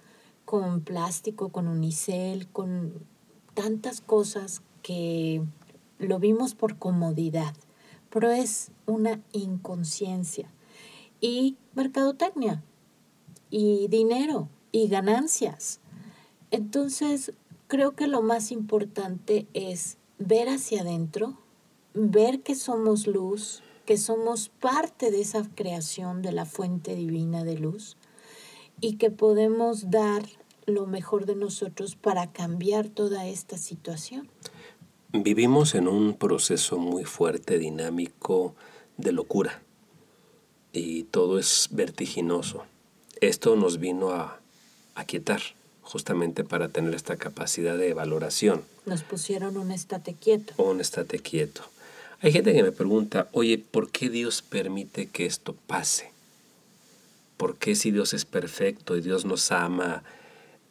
con 0.45 0.81
plástico, 0.81 1.49
con 1.49 1.67
unicel, 1.67 2.47
con 2.49 2.93
tantas 3.55 4.01
cosas 4.01 4.63
que 4.83 5.43
lo 5.99 6.19
vimos 6.19 6.55
por 6.55 6.79
comodidad, 6.79 7.55
pero 8.11 8.31
es 8.31 8.71
una 8.87 9.21
inconsciencia. 9.33 10.51
Y 11.21 11.57
mercadotecnia, 11.75 12.63
y 13.50 13.88
dinero, 13.88 14.49
y 14.73 14.88
ganancias. 14.88 15.81
Entonces, 16.50 17.33
creo 17.67 17.93
que 17.93 18.07
lo 18.07 18.23
más 18.23 18.50
importante 18.52 19.47
es 19.55 19.99
ver 20.19 20.49
hacia 20.49 20.83
adentro, 20.83 21.38
ver 21.95 22.40
que 22.40 22.55
somos 22.55 23.07
luz, 23.07 23.62
que 23.87 23.97
somos 23.97 24.49
parte 24.49 25.11
de 25.11 25.21
esa 25.21 25.49
creación 25.55 26.23
de 26.23 26.33
la 26.33 26.45
fuente 26.45 26.95
divina 26.95 27.45
de 27.45 27.59
luz 27.59 27.97
y 28.81 28.97
que 28.97 29.11
podemos 29.11 29.90
dar 29.90 30.25
lo 30.67 30.87
mejor 30.87 31.26
de 31.26 31.35
nosotros 31.35 31.97
para 31.97 32.33
cambiar 32.33 32.88
toda 32.88 33.26
esta 33.26 33.57
situación. 33.57 34.28
Vivimos 35.12 35.75
en 35.75 35.88
un 35.88 36.14
proceso 36.14 36.76
muy 36.76 37.05
fuerte, 37.05 37.59
dinámico, 37.59 38.55
de 38.99 39.12
locura. 39.12 39.62
Y 40.73 41.05
todo 41.05 41.38
es 41.38 41.69
vertiginoso. 41.73 42.64
Esto 43.21 43.57
nos 43.57 43.79
vino 43.79 44.13
a 44.13 44.39
aquietar, 44.95 45.41
justamente 45.83 46.45
para 46.45 46.69
tener 46.69 46.95
esta 46.95 47.17
capacidad 47.17 47.77
de 47.77 47.93
valoración. 47.93 48.63
Nos 48.87 49.03
pusieron 49.03 49.57
un 49.57 49.73
estate 49.73 50.15
quieto. 50.15 50.55
Un 50.63 50.81
estate 50.81 51.19
quieto. 51.19 51.63
Hay 52.21 52.31
gente 52.31 52.53
que 52.53 52.63
me 52.63 52.71
pregunta, 52.71 53.29
oye, 53.33 53.59
¿por 53.59 53.91
qué 53.91 54.09
Dios 54.09 54.43
permite 54.43 55.07
que 55.07 55.27
esto 55.27 55.57
pase? 55.67 56.13
¿Por 57.37 57.57
qué 57.57 57.75
si 57.75 57.91
Dios 57.91 58.15
es 58.15 58.25
perfecto 58.25 58.97
y 58.97 59.01
Dios 59.01 59.25
nos 59.25 59.51
ama, 59.51 60.05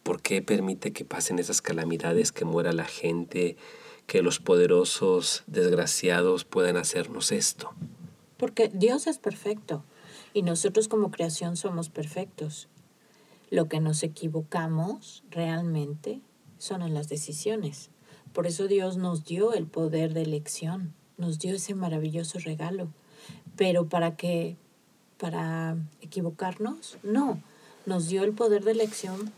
por 0.03 0.21
qué 0.21 0.41
permite 0.41 0.93
que 0.93 1.03
pasen 1.03 1.39
esas 1.39 1.61
calamidades, 1.61 2.31
que 2.31 2.45
muera 2.45 2.71
la 2.71 2.85
gente, 2.85 3.57
que 4.05 4.21
los 4.21 4.39
poderosos 4.39 5.43
desgraciados 5.47 6.45
puedan 6.45 6.77
hacernos 6.77 7.33
esto? 7.33 7.73
Porque 8.37 8.69
Dios 8.73 9.07
es 9.07 9.17
perfecto 9.17 9.83
y 10.33 10.41
nosotros 10.41 10.87
como 10.87 11.11
creación 11.11 11.57
somos 11.57 11.89
perfectos. 11.89 12.67
Lo 13.49 13.67
que 13.67 13.79
nos 13.79 14.03
equivocamos 14.03 15.23
realmente 15.31 16.21
son 16.57 16.81
en 16.81 16.93
las 16.93 17.09
decisiones. 17.09 17.89
Por 18.33 18.47
eso 18.47 18.67
Dios 18.67 18.97
nos 18.97 19.23
dio 19.23 19.53
el 19.53 19.67
poder 19.67 20.13
de 20.13 20.21
elección, 20.23 20.93
nos 21.17 21.39
dio 21.39 21.55
ese 21.55 21.75
maravilloso 21.75 22.39
regalo. 22.39 22.89
Pero 23.55 23.87
para 23.87 24.15
que 24.15 24.57
para 25.17 25.77
equivocarnos, 26.01 26.97
no, 27.03 27.41
nos 27.85 28.07
dio 28.07 28.23
el 28.23 28.33
poder 28.33 28.63
de 28.63 28.71
elección 28.71 29.31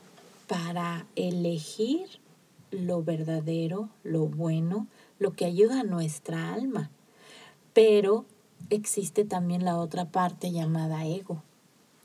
para 0.47 1.05
elegir 1.15 2.19
lo 2.71 3.03
verdadero, 3.03 3.89
lo 4.03 4.27
bueno, 4.27 4.87
lo 5.17 5.31
que 5.31 5.45
ayuda 5.45 5.81
a 5.81 5.83
nuestra 5.83 6.53
alma. 6.53 6.89
Pero 7.73 8.25
existe 8.69 9.25
también 9.25 9.65
la 9.65 9.77
otra 9.77 10.05
parte 10.11 10.51
llamada 10.51 11.05
ego. 11.05 11.43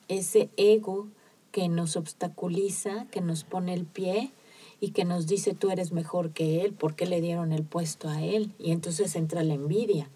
Ese 0.09 0.51
ego 0.57 1.09
que 1.53 1.69
nos 1.69 1.97
obstaculiza, 1.97 3.07
que 3.11 3.21
nos 3.21 3.45
pone 3.45 3.75
el 3.75 3.87
pie 3.87 4.33
y 4.81 4.91
que 4.91 5.05
nos 5.05 5.27
dice 5.27 5.55
tú 5.55 5.71
eres 5.71 5.93
mejor 5.93 6.33
que 6.33 6.63
él, 6.63 6.73
¿por 6.73 6.95
qué 6.97 7.07
le 7.07 7.21
dieron 7.21 7.53
el 7.53 7.65
puesto 7.65 8.09
a 8.09 8.23
él? 8.23 8.55
Y 8.59 8.73
entonces 8.73 9.15
entra 9.17 9.43
la 9.45 9.55
envidia. 9.55 10.11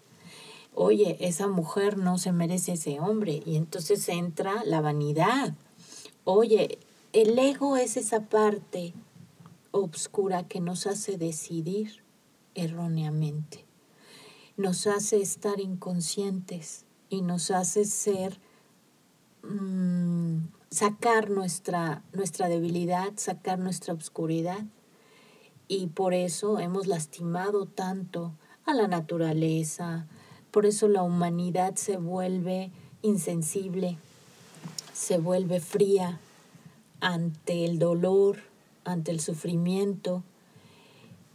Oye, 0.75 1.17
esa 1.19 1.47
mujer 1.47 1.97
no 1.97 2.17
se 2.17 2.31
merece 2.31 2.73
ese 2.73 2.99
hombre. 2.99 3.41
Y 3.45 3.55
entonces 3.55 4.07
entra 4.09 4.63
la 4.65 4.81
vanidad. 4.81 5.53
Oye, 6.23 6.79
el 7.13 7.37
ego 7.39 7.75
es 7.75 7.97
esa 7.97 8.21
parte 8.29 8.93
obscura 9.71 10.47
que 10.47 10.59
nos 10.59 10.87
hace 10.87 11.17
decidir 11.17 12.03
erróneamente. 12.55 13.65
Nos 14.59 14.87
hace 14.87 15.21
estar 15.21 15.61
inconscientes 15.61 16.83
y 17.09 17.21
nos 17.21 17.49
hace 17.49 17.85
ser 17.85 18.41
mm, 19.41 20.39
sacar 20.69 21.29
nuestra, 21.29 22.03
nuestra 22.11 22.49
debilidad, 22.49 23.13
sacar 23.15 23.57
nuestra 23.57 23.93
oscuridad. 23.93 24.65
Y 25.69 25.87
por 25.87 26.13
eso 26.13 26.59
hemos 26.59 26.87
lastimado 26.87 27.67
tanto 27.67 28.33
a 28.65 28.73
la 28.73 28.89
naturaleza, 28.89 30.07
por 30.51 30.65
eso 30.65 30.89
la 30.89 31.03
humanidad 31.03 31.75
se 31.75 31.95
vuelve 31.95 32.69
insensible, 33.01 33.97
se 34.91 35.19
vuelve 35.19 35.61
fría 35.61 36.19
ante 36.99 37.63
el 37.63 37.79
dolor, 37.79 38.39
ante 38.83 39.11
el 39.11 39.21
sufrimiento, 39.21 40.25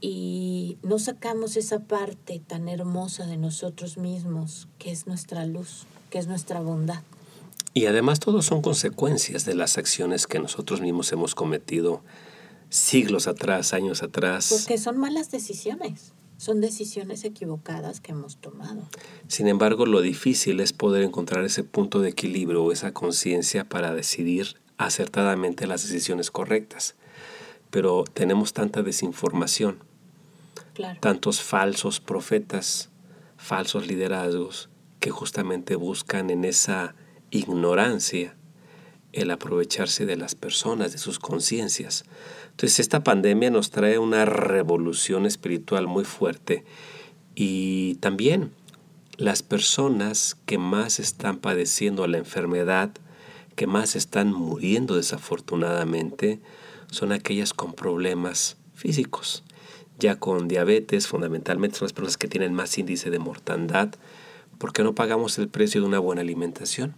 y 0.06 0.76
no 0.82 0.98
sacamos 0.98 1.56
esa 1.56 1.78
parte 1.78 2.38
tan 2.38 2.68
hermosa 2.68 3.24
de 3.24 3.38
nosotros 3.38 3.96
mismos, 3.96 4.68
que 4.78 4.90
es 4.90 5.06
nuestra 5.06 5.46
luz, 5.46 5.86
que 6.10 6.18
es 6.18 6.26
nuestra 6.26 6.60
bondad. 6.60 7.00
Y 7.72 7.86
además 7.86 8.20
todos 8.20 8.44
son 8.44 8.60
consecuencias 8.60 9.46
de 9.46 9.54
las 9.54 9.78
acciones 9.78 10.26
que 10.26 10.40
nosotros 10.40 10.82
mismos 10.82 11.10
hemos 11.12 11.34
cometido 11.34 12.02
siglos 12.68 13.26
atrás, 13.26 13.72
años 13.72 14.02
atrás. 14.02 14.50
Porque 14.50 14.76
son 14.76 14.98
malas 14.98 15.30
decisiones, 15.30 16.12
son 16.36 16.60
decisiones 16.60 17.24
equivocadas 17.24 18.02
que 18.02 18.12
hemos 18.12 18.36
tomado. 18.36 18.82
Sin 19.26 19.48
embargo, 19.48 19.86
lo 19.86 20.02
difícil 20.02 20.60
es 20.60 20.74
poder 20.74 21.02
encontrar 21.02 21.46
ese 21.46 21.64
punto 21.64 22.02
de 22.02 22.10
equilibrio 22.10 22.62
o 22.62 22.72
esa 22.72 22.92
conciencia 22.92 23.66
para 23.66 23.94
decidir 23.94 24.56
acertadamente 24.76 25.66
las 25.66 25.82
decisiones 25.82 26.30
correctas. 26.30 26.94
Pero 27.70 28.04
tenemos 28.04 28.52
tanta 28.52 28.82
desinformación, 28.82 29.78
tantos 31.00 31.40
falsos 31.40 32.00
profetas, 32.00 32.90
falsos 33.36 33.86
liderazgos 33.86 34.68
que 35.00 35.10
justamente 35.10 35.76
buscan 35.76 36.30
en 36.30 36.44
esa 36.44 36.94
ignorancia 37.30 38.36
el 39.12 39.30
aprovecharse 39.30 40.06
de 40.06 40.16
las 40.16 40.34
personas, 40.34 40.92
de 40.92 40.98
sus 40.98 41.18
conciencias. 41.18 42.04
Entonces 42.50 42.80
esta 42.80 43.04
pandemia 43.04 43.50
nos 43.50 43.70
trae 43.70 43.98
una 43.98 44.24
revolución 44.24 45.26
espiritual 45.26 45.86
muy 45.86 46.04
fuerte 46.04 46.64
y 47.34 47.94
también 47.96 48.52
las 49.16 49.42
personas 49.42 50.36
que 50.46 50.58
más 50.58 50.98
están 50.98 51.38
padeciendo 51.38 52.06
la 52.06 52.18
enfermedad, 52.18 52.90
que 53.54 53.66
más 53.68 53.94
están 53.94 54.32
muriendo 54.32 54.96
desafortunadamente, 54.96 56.40
son 56.90 57.12
aquellas 57.12 57.52
con 57.52 57.72
problemas 57.74 58.56
físicos. 58.74 59.44
Ya 59.98 60.16
con 60.16 60.48
diabetes, 60.48 61.06
fundamentalmente 61.06 61.78
son 61.78 61.86
las 61.86 61.92
personas 61.92 62.16
que 62.16 62.28
tienen 62.28 62.52
más 62.52 62.76
índice 62.78 63.10
de 63.10 63.18
mortandad, 63.18 63.94
porque 64.58 64.82
no 64.82 64.94
pagamos 64.94 65.38
el 65.38 65.48
precio 65.48 65.80
de 65.80 65.86
una 65.86 65.98
buena 65.98 66.22
alimentación 66.22 66.94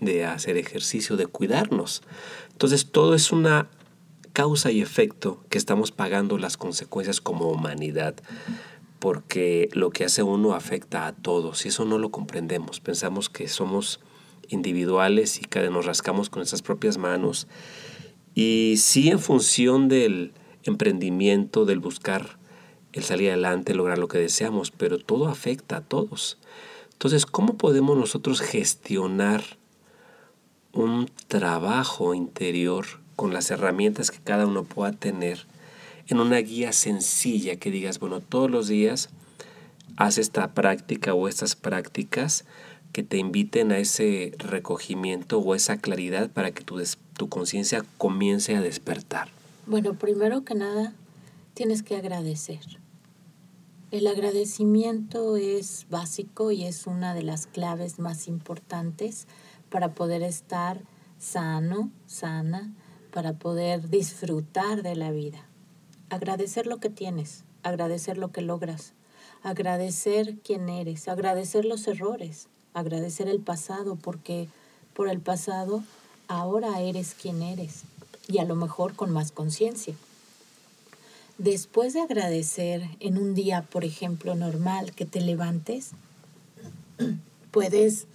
de 0.00 0.24
hacer 0.24 0.56
ejercicio, 0.56 1.16
de 1.16 1.26
cuidarnos. 1.26 2.02
Entonces 2.52 2.90
todo 2.90 3.14
es 3.14 3.32
una 3.32 3.68
causa 4.32 4.70
y 4.70 4.82
efecto 4.82 5.42
que 5.48 5.58
estamos 5.58 5.92
pagando 5.92 6.36
las 6.38 6.56
consecuencias 6.56 7.20
como 7.20 7.48
humanidad, 7.48 8.14
porque 8.98 9.70
lo 9.72 9.90
que 9.90 10.04
hace 10.04 10.22
uno 10.22 10.54
afecta 10.54 11.06
a 11.06 11.12
todos 11.12 11.64
y 11.64 11.68
eso 11.68 11.84
no 11.84 11.98
lo 11.98 12.10
comprendemos. 12.10 12.80
Pensamos 12.80 13.30
que 13.30 13.48
somos 13.48 14.00
individuales 14.48 15.38
y 15.38 15.42
que 15.42 15.68
nos 15.70 15.86
rascamos 15.86 16.30
con 16.30 16.40
nuestras 16.40 16.62
propias 16.62 16.98
manos. 16.98 17.46
Y 18.34 18.74
sí 18.78 19.08
en 19.08 19.18
función 19.18 19.88
del 19.88 20.32
emprendimiento, 20.70 21.64
del 21.64 21.80
buscar 21.80 22.38
el 22.92 23.04
salir 23.04 23.28
adelante, 23.30 23.74
lograr 23.74 23.98
lo 23.98 24.08
que 24.08 24.18
deseamos, 24.18 24.70
pero 24.70 24.98
todo 24.98 25.28
afecta 25.28 25.76
a 25.76 25.80
todos. 25.82 26.38
Entonces, 26.92 27.26
¿cómo 27.26 27.56
podemos 27.58 27.98
nosotros 27.98 28.40
gestionar 28.40 29.44
un 30.72 31.10
trabajo 31.28 32.14
interior 32.14 32.86
con 33.16 33.32
las 33.32 33.50
herramientas 33.50 34.10
que 34.10 34.18
cada 34.18 34.46
uno 34.46 34.64
pueda 34.64 34.92
tener 34.92 35.46
en 36.08 36.20
una 36.20 36.38
guía 36.38 36.72
sencilla 36.72 37.56
que 37.56 37.70
digas, 37.70 37.98
bueno, 37.98 38.20
todos 38.20 38.50
los 38.50 38.68
días 38.68 39.10
haz 39.96 40.18
esta 40.18 40.54
práctica 40.54 41.14
o 41.14 41.28
estas 41.28 41.56
prácticas 41.56 42.44
que 42.92 43.02
te 43.02 43.18
inviten 43.18 43.72
a 43.72 43.78
ese 43.78 44.32
recogimiento 44.38 45.38
o 45.38 45.54
esa 45.54 45.78
claridad 45.78 46.30
para 46.30 46.52
que 46.52 46.62
tu, 46.62 46.82
tu 47.14 47.28
conciencia 47.28 47.84
comience 47.98 48.56
a 48.56 48.60
despertar? 48.60 49.35
Bueno, 49.68 49.98
primero 49.98 50.44
que 50.44 50.54
nada, 50.54 50.94
tienes 51.54 51.82
que 51.82 51.96
agradecer. 51.96 52.60
El 53.90 54.06
agradecimiento 54.06 55.36
es 55.36 55.88
básico 55.90 56.52
y 56.52 56.62
es 56.62 56.86
una 56.86 57.14
de 57.14 57.24
las 57.24 57.48
claves 57.48 57.98
más 57.98 58.28
importantes 58.28 59.26
para 59.68 59.92
poder 59.92 60.22
estar 60.22 60.82
sano, 61.18 61.90
sana, 62.06 62.72
para 63.12 63.32
poder 63.32 63.90
disfrutar 63.90 64.84
de 64.84 64.94
la 64.94 65.10
vida. 65.10 65.48
Agradecer 66.10 66.68
lo 66.68 66.76
que 66.76 66.88
tienes, 66.90 67.42
agradecer 67.64 68.18
lo 68.18 68.30
que 68.30 68.42
logras, 68.42 68.92
agradecer 69.42 70.38
quién 70.44 70.68
eres, 70.68 71.08
agradecer 71.08 71.64
los 71.64 71.88
errores, 71.88 72.46
agradecer 72.72 73.26
el 73.26 73.40
pasado, 73.40 73.96
porque 73.96 74.48
por 74.94 75.08
el 75.08 75.18
pasado 75.18 75.82
ahora 76.28 76.80
eres 76.82 77.16
quien 77.20 77.42
eres 77.42 77.82
y 78.28 78.38
a 78.38 78.44
lo 78.44 78.56
mejor 78.56 78.94
con 78.94 79.10
más 79.10 79.32
conciencia. 79.32 79.94
Después 81.38 81.92
de 81.92 82.00
agradecer 82.00 82.88
en 83.00 83.18
un 83.18 83.34
día, 83.34 83.62
por 83.62 83.84
ejemplo, 83.84 84.34
normal 84.34 84.92
que 84.92 85.04
te 85.04 85.20
levantes, 85.20 85.90
puedes 87.50 88.06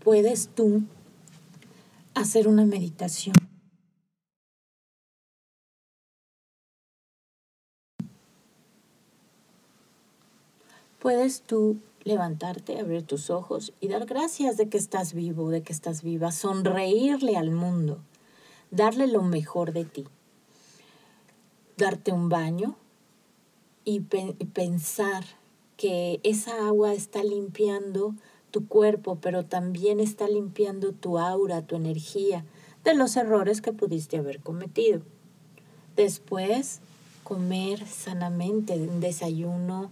puedes 0.00 0.48
tú 0.48 0.82
hacer 2.14 2.48
una 2.48 2.66
meditación. 2.66 3.34
Puedes 10.98 11.42
tú 11.42 11.78
levantarte, 12.04 12.78
abrir 12.78 13.02
tus 13.02 13.30
ojos 13.30 13.72
y 13.80 13.88
dar 13.88 14.06
gracias 14.06 14.56
de 14.56 14.68
que 14.68 14.78
estás 14.78 15.14
vivo, 15.14 15.50
de 15.50 15.62
que 15.62 15.72
estás 15.72 16.02
viva, 16.02 16.32
sonreírle 16.32 17.36
al 17.36 17.50
mundo, 17.50 17.98
darle 18.70 19.06
lo 19.06 19.22
mejor 19.22 19.72
de 19.72 19.84
ti, 19.84 20.04
darte 21.76 22.12
un 22.12 22.28
baño 22.28 22.76
y, 23.84 24.00
pensar 24.00 25.24
que 25.76 26.20
esa 26.22 26.66
agua 26.66 26.92
está 26.92 27.24
limpiando 27.24 28.14
tu 28.50 28.68
cuerpo, 28.68 29.18
pero 29.20 29.44
también 29.44 29.98
está 29.98 30.28
limpiando 30.28 30.92
tu 30.92 31.18
aura, 31.18 31.62
tu 31.62 31.76
energía 31.76 32.44
de 32.84 32.94
los 32.94 33.16
errores 33.16 33.60
que 33.60 33.72
pudiste 33.72 34.18
haber 34.18 34.40
cometido. 34.40 35.02
Después, 35.96 36.80
comer 37.24 37.86
sanamente, 37.86 38.74
un 38.74 39.00
desayuno 39.00 39.90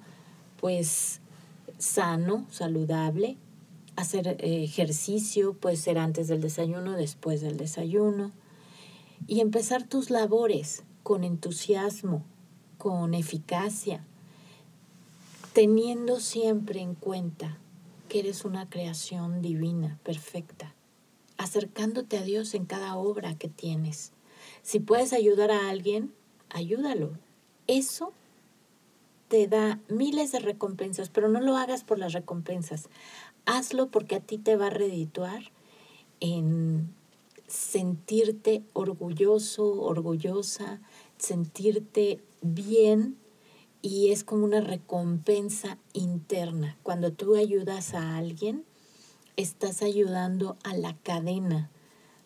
pues 0.61 1.21
sano, 1.81 2.47
saludable, 2.51 3.37
hacer 3.97 4.29
eh, 4.29 4.63
ejercicio, 4.63 5.55
puede 5.55 5.77
ser 5.77 5.99
antes 5.99 6.29
del 6.29 6.41
desayuno, 6.41 6.93
después 6.93 7.41
del 7.41 7.57
desayuno, 7.57 8.33
y 9.27 9.41
empezar 9.41 9.87
tus 9.87 10.11
labores 10.11 10.85
con 11.03 11.25
entusiasmo, 11.25 12.25
con 12.79 13.15
eficacia, 13.15 14.05
teniendo 15.53 16.21
siempre 16.21 16.81
en 16.81 16.95
cuenta 16.95 17.59
que 18.09 18.21
eres 18.21 18.45
una 18.45 18.69
creación 18.69 19.43
divina, 19.43 19.99
perfecta, 20.03 20.75
acercándote 21.39 22.19
a 22.19 22.23
Dios 22.23 22.55
en 22.55 22.67
cada 22.67 22.97
obra 22.97 23.37
que 23.37 23.49
tienes. 23.49 24.13
Si 24.63 24.81
puedes 24.81 25.13
ayudar 25.13 25.51
a 25.51 25.69
alguien, 25.71 26.13
ayúdalo. 26.51 27.13
Eso 27.67 28.13
te 29.31 29.47
da 29.47 29.79
miles 29.89 30.33
de 30.33 30.41
recompensas, 30.41 31.09
pero 31.09 31.29
no 31.29 31.41
lo 31.41 31.57
hagas 31.57 31.85
por 31.85 32.01
las 32.01 32.13
recompensas. 32.13 32.89
Hazlo 33.47 33.89
porque 33.89 34.17
a 34.17 34.21
ti 34.21 34.39
te 34.39 34.57
va 34.57 34.67
a 34.67 34.71
redituar 34.71 35.53
en 36.19 36.93
sentirte 37.47 38.65
orgulloso, 38.73 39.83
orgullosa, 39.83 40.81
sentirte 41.17 42.21
bien 42.43 43.17
y 43.83 44.11
es 44.11 44.25
como 44.25 44.45
una 44.45 44.61
recompensa 44.61 45.79
interna. 45.93 46.77
Cuando 46.83 47.13
tú 47.13 47.37
ayudas 47.37 47.95
a 47.95 48.17
alguien, 48.17 48.65
estás 49.37 49.83
ayudando 49.83 50.57
a 50.65 50.75
la 50.75 50.97
cadena 51.05 51.71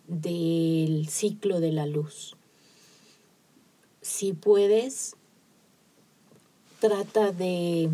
del 0.09 1.07
ciclo 1.11 1.61
de 1.61 1.73
la 1.73 1.85
luz. 1.85 2.35
Si 4.01 4.33
puedes, 4.33 5.17
trata 6.85 7.33
de 7.33 7.89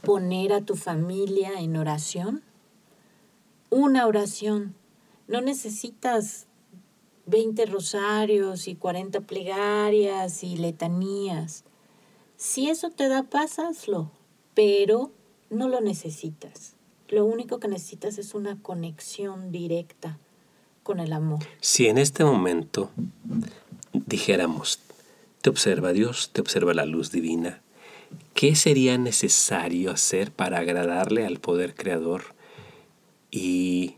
poner 0.00 0.54
a 0.54 0.62
tu 0.62 0.76
familia 0.76 1.60
en 1.60 1.76
oración. 1.76 2.42
Una 3.68 4.06
oración. 4.06 4.74
No 5.28 5.42
necesitas 5.42 6.46
20 7.26 7.66
rosarios 7.66 8.66
y 8.66 8.76
40 8.76 9.20
plegarias 9.20 10.42
y 10.42 10.56
letanías. 10.56 11.64
Si 12.38 12.70
eso 12.70 12.88
te 12.88 13.10
da 13.10 13.24
paz, 13.24 13.58
hazlo, 13.58 14.10
pero 14.54 15.10
no 15.50 15.68
lo 15.68 15.82
necesitas. 15.82 16.76
Lo 17.08 17.26
único 17.26 17.60
que 17.60 17.68
necesitas 17.68 18.16
es 18.16 18.32
una 18.32 18.56
conexión 18.62 19.52
directa 19.52 20.18
con 20.82 20.98
el 20.98 21.12
amor. 21.12 21.40
Si 21.60 21.88
en 21.88 21.98
este 21.98 22.24
momento 22.24 22.88
dijéramos, 23.92 24.78
te 25.42 25.50
observa 25.50 25.92
Dios, 25.92 26.30
te 26.32 26.40
observa 26.40 26.72
la 26.72 26.86
luz 26.86 27.12
divina, 27.12 27.62
¿Qué 28.34 28.54
sería 28.54 28.98
necesario 28.98 29.90
hacer 29.90 30.32
para 30.32 30.58
agradarle 30.58 31.24
al 31.24 31.40
poder 31.40 31.74
creador 31.74 32.34
y 33.30 33.96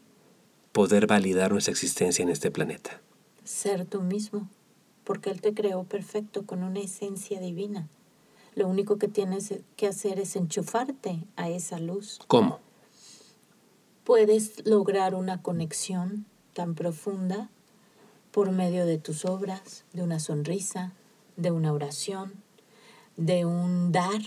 poder 0.73 1.07
validar 1.07 1.53
nuestra 1.53 1.73
existencia 1.73 2.23
en 2.23 2.29
este 2.29 2.51
planeta? 2.51 3.01
Ser 3.45 3.85
tú 3.85 4.03
mismo, 4.03 4.49
porque 5.05 5.31
Él 5.31 5.41
te 5.41 5.55
creó 5.55 5.85
perfecto 5.85 6.47
con 6.47 6.63
una 6.63 6.81
esencia 6.81 7.41
divina. 7.41 7.89
Lo 8.55 8.69
único 8.69 8.99
que 8.99 9.09
tienes 9.09 9.55
que 9.77 9.87
hacer 9.87 10.19
es 10.21 10.37
enchufarte 10.37 11.25
a 11.37 11.49
esa 11.49 11.79
luz. 11.79 12.19
¿Cómo? 12.27 12.61
Puedes 14.05 14.67
lograr 14.67 15.15
una 15.15 15.43
conexión 15.43 16.27
tan 16.55 16.75
profunda 16.75 17.51
por 18.31 18.51
medio 18.53 18.87
de 18.87 18.99
tus 18.99 19.25
obras, 19.25 19.85
de 19.93 20.03
una 20.03 20.21
sonrisa, 20.21 20.93
de 21.37 21.51
una 21.51 21.73
oración, 21.73 22.43
de 23.19 23.45
un 23.45 23.93
dar. 23.93 24.23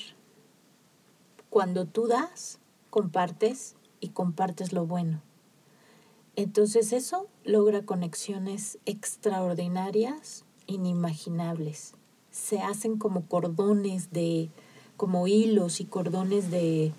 Cuando 1.49 1.85
tú 1.85 2.07
das, 2.07 2.59
compartes 2.91 3.75
y 3.99 4.09
compartes 4.09 4.73
lo 4.73 4.85
bueno. 4.85 5.21
Entonces 6.35 6.93
eso 6.93 7.27
logra 7.43 7.85
conexiones 7.85 8.77
extraordinarias, 8.85 10.45
inimaginables. 10.67 11.93
Se 12.31 12.59
hacen 12.59 12.97
como 12.97 13.27
cordones 13.27 14.11
de, 14.11 14.49
como 14.97 15.27
hilos 15.27 15.79
y 15.79 15.85
cordones 15.85 16.51
de, 16.51 16.93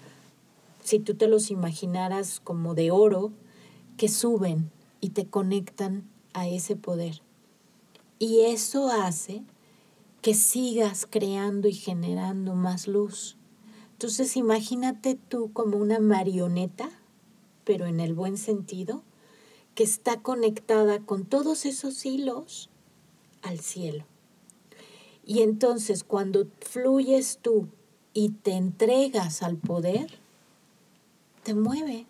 si 0.83 0.99
tú 0.99 1.15
te 1.15 1.29
los 1.29 1.51
imaginaras 1.51 2.41
como 2.41 2.75
de 2.75 2.91
oro, 2.91 3.33
que 3.97 4.09
suben 4.09 4.71
y 5.01 5.11
te 5.11 5.27
conectan 5.27 6.09
a 6.33 6.49
ese 6.49 6.75
poder. 6.75 7.21
Y 8.19 8.41
eso 8.41 8.89
hace 8.89 9.43
que 10.23 10.35
sigas 10.35 11.07
creando 11.09 11.69
y 11.69 11.75
generando 11.75 12.55
más 12.55 12.87
luz. 12.87 13.37
Entonces 13.93 14.37
imagínate 14.37 15.17
tú 15.17 15.53
como 15.53 15.77
una 15.77 15.99
marioneta, 15.99 16.89
pero 17.65 17.87
en 17.87 18.01
el 18.01 18.15
buen 18.15 18.39
sentido, 18.39 19.03
que 19.75 19.85
está 19.85 20.21
conectada 20.21 21.01
con 21.01 21.25
todos 21.25 21.67
esos 21.67 22.07
hilos 22.07 22.71
al 23.43 23.61
cielo. 23.61 24.05
Y 25.25 25.43
entonces 25.43 26.05
cuando 26.05 26.47
fluyes 26.61 27.39
tú 27.43 27.69
y 28.15 28.31
te 28.31 28.53
entregas 28.53 29.43
al 29.43 29.57
poder, 29.57 30.19
te 31.43 31.55
mueve, 31.55 32.07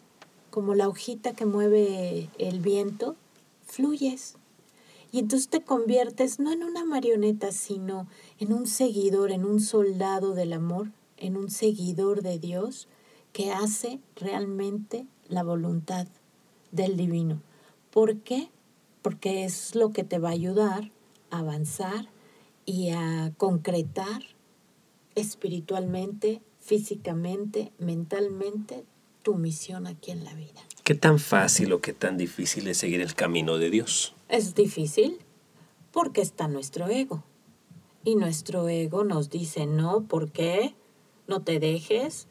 como 0.50 0.74
la 0.74 0.88
hojita 0.88 1.34
que 1.34 1.46
mueve 1.46 2.28
el 2.38 2.60
viento, 2.60 3.16
fluyes. 3.66 4.36
Y 5.12 5.18
entonces 5.18 5.48
te 5.48 5.62
conviertes 5.62 6.40
no 6.40 6.52
en 6.52 6.64
una 6.64 6.86
marioneta, 6.86 7.52
sino 7.52 8.08
en 8.38 8.52
un 8.52 8.66
seguidor, 8.66 9.30
en 9.30 9.44
un 9.44 9.60
soldado 9.60 10.34
del 10.34 10.54
amor, 10.54 10.90
en 11.18 11.36
un 11.36 11.50
seguidor 11.50 12.22
de 12.22 12.38
Dios 12.38 12.88
que 13.32 13.52
hace 13.52 14.00
realmente 14.16 15.06
la 15.28 15.42
voluntad 15.42 16.06
del 16.70 16.96
divino. 16.96 17.42
¿Por 17.90 18.20
qué? 18.20 18.48
Porque 19.02 19.44
es 19.44 19.74
lo 19.74 19.92
que 19.92 20.02
te 20.02 20.18
va 20.18 20.30
a 20.30 20.32
ayudar 20.32 20.90
a 21.30 21.40
avanzar 21.40 22.08
y 22.64 22.90
a 22.90 23.32
concretar 23.36 24.22
espiritualmente, 25.14 26.40
físicamente, 26.58 27.72
mentalmente 27.78 28.86
tu 29.22 29.34
misión 29.34 29.86
aquí 29.86 30.10
en 30.10 30.24
la 30.24 30.34
vida. 30.34 30.62
¿Qué 30.84 30.96
tan 30.96 31.20
fácil 31.20 31.72
o 31.72 31.80
qué 31.80 31.92
tan 31.92 32.18
difícil 32.18 32.66
es 32.66 32.78
seguir 32.78 33.00
el 33.02 33.14
camino 33.14 33.56
de 33.56 33.70
Dios? 33.70 34.16
Es 34.28 34.56
difícil 34.56 35.20
porque 35.92 36.22
está 36.22 36.48
nuestro 36.48 36.88
ego. 36.88 37.22
Y 38.02 38.16
nuestro 38.16 38.68
ego 38.68 39.04
nos 39.04 39.30
dice, 39.30 39.66
no, 39.66 40.02
¿por 40.02 40.32
qué? 40.32 40.74
No 41.28 41.42
te 41.42 41.60
dejes. 41.60 42.26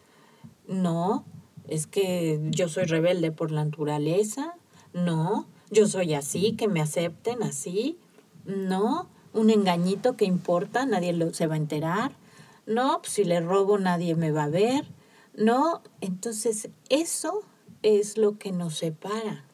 No, 0.68 1.24
es 1.70 1.88
que 1.88 2.42
yo 2.50 2.68
soy 2.68 2.84
rebelde 2.84 3.32
por 3.32 3.52
la 3.52 3.64
naturaleza. 3.64 4.56
No, 4.92 5.48
yo 5.70 5.88
soy 5.88 6.14
así, 6.14 6.52
que 6.58 6.68
me 6.68 6.82
acepten 6.82 7.44
así. 7.44 7.98
No, 8.44 9.08
un 9.32 9.50
engañito 9.50 10.18
que 10.18 10.26
importa, 10.26 10.86
nadie 10.86 11.14
lo, 11.14 11.34
se 11.34 11.48
va 11.48 11.54
a 11.54 11.58
enterar. 11.58 12.18
No, 12.66 13.00
pues 13.00 13.14
si 13.14 13.24
le 13.24 13.40
robo 13.40 13.78
nadie 13.78 14.16
me 14.16 14.32
va 14.32 14.44
a 14.44 14.50
ver. 14.50 14.86
No, 15.34 15.82
entonces 16.02 16.68
eso 16.90 17.46
es 17.84 18.17
lo 18.17 18.38
que 18.38 18.52
nos 18.52 18.78
separa 18.78 19.46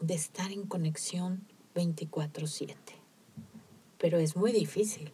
de 0.00 0.14
estar 0.14 0.50
en 0.52 0.66
conexión 0.66 1.46
24/7. 1.74 2.74
Pero 3.98 4.18
es 4.18 4.36
muy 4.36 4.52
difícil, 4.52 5.12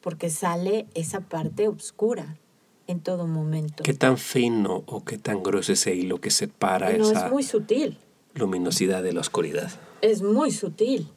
porque 0.00 0.30
sale 0.30 0.86
esa 0.94 1.20
parte 1.20 1.68
oscura 1.68 2.38
en 2.86 3.00
todo 3.00 3.26
momento. 3.26 3.82
¿Qué 3.82 3.94
tan 3.94 4.18
fino 4.18 4.84
o 4.86 5.04
qué 5.04 5.18
tan 5.18 5.42
grueso 5.42 5.72
es 5.72 5.80
ese 5.80 5.94
hilo 5.94 6.20
que 6.20 6.30
separa 6.30 6.92
no, 6.92 7.10
esa 7.10 7.26
es 7.26 7.32
muy 7.32 7.42
sutil. 7.42 7.98
luminosidad 8.34 9.02
de 9.02 9.12
la 9.12 9.20
oscuridad? 9.20 9.70
Es 10.02 10.22
muy 10.22 10.52
sutil. 10.52 11.10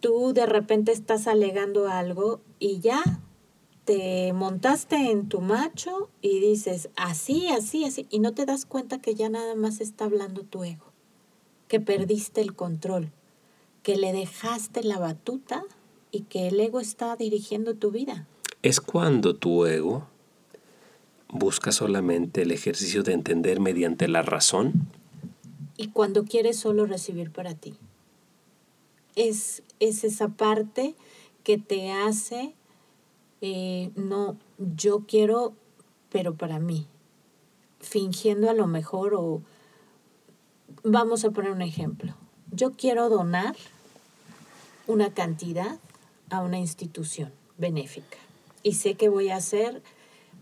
Tú 0.00 0.32
de 0.32 0.46
repente 0.46 0.92
estás 0.92 1.26
alegando 1.26 1.88
algo 1.88 2.40
y 2.58 2.80
ya 2.80 3.20
te 3.88 4.34
montaste 4.34 4.96
en 5.10 5.30
tu 5.30 5.40
macho 5.40 6.10
y 6.20 6.40
dices 6.40 6.90
así, 6.94 7.48
así, 7.48 7.86
así, 7.86 8.06
y 8.10 8.18
no 8.18 8.34
te 8.34 8.44
das 8.44 8.66
cuenta 8.66 9.00
que 9.00 9.14
ya 9.14 9.30
nada 9.30 9.54
más 9.54 9.80
está 9.80 10.04
hablando 10.04 10.42
tu 10.42 10.62
ego, 10.62 10.92
que 11.68 11.80
perdiste 11.80 12.42
el 12.42 12.54
control, 12.54 13.10
que 13.82 13.96
le 13.96 14.12
dejaste 14.12 14.82
la 14.82 14.98
batuta 14.98 15.64
y 16.10 16.24
que 16.24 16.48
el 16.48 16.60
ego 16.60 16.80
está 16.80 17.16
dirigiendo 17.16 17.76
tu 17.76 17.90
vida. 17.90 18.26
Es 18.60 18.82
cuando 18.82 19.34
tu 19.34 19.64
ego 19.64 20.06
busca 21.30 21.72
solamente 21.72 22.42
el 22.42 22.50
ejercicio 22.50 23.02
de 23.02 23.14
entender 23.14 23.58
mediante 23.58 24.06
la 24.06 24.20
razón. 24.20 24.86
Y 25.78 25.88
cuando 25.88 26.24
quiere 26.24 26.52
solo 26.52 26.84
recibir 26.84 27.30
para 27.30 27.54
ti. 27.54 27.74
Es, 29.16 29.62
es 29.80 30.04
esa 30.04 30.28
parte 30.28 30.94
que 31.42 31.56
te 31.56 31.90
hace 31.90 32.54
eh, 33.40 33.90
no, 33.94 34.36
yo 34.58 35.04
quiero, 35.06 35.54
pero 36.10 36.34
para 36.34 36.58
mí, 36.58 36.86
fingiendo 37.80 38.50
a 38.50 38.54
lo 38.54 38.66
mejor 38.66 39.14
o 39.14 39.42
vamos 40.82 41.24
a 41.24 41.30
poner 41.30 41.52
un 41.52 41.62
ejemplo. 41.62 42.14
Yo 42.50 42.72
quiero 42.72 43.08
donar 43.08 43.54
una 44.86 45.12
cantidad 45.12 45.78
a 46.30 46.40
una 46.40 46.58
institución, 46.58 47.32
benéfica 47.56 48.18
y 48.62 48.74
sé 48.74 48.94
que 48.94 49.08
voy 49.08 49.28
a 49.30 49.36
hacer 49.36 49.82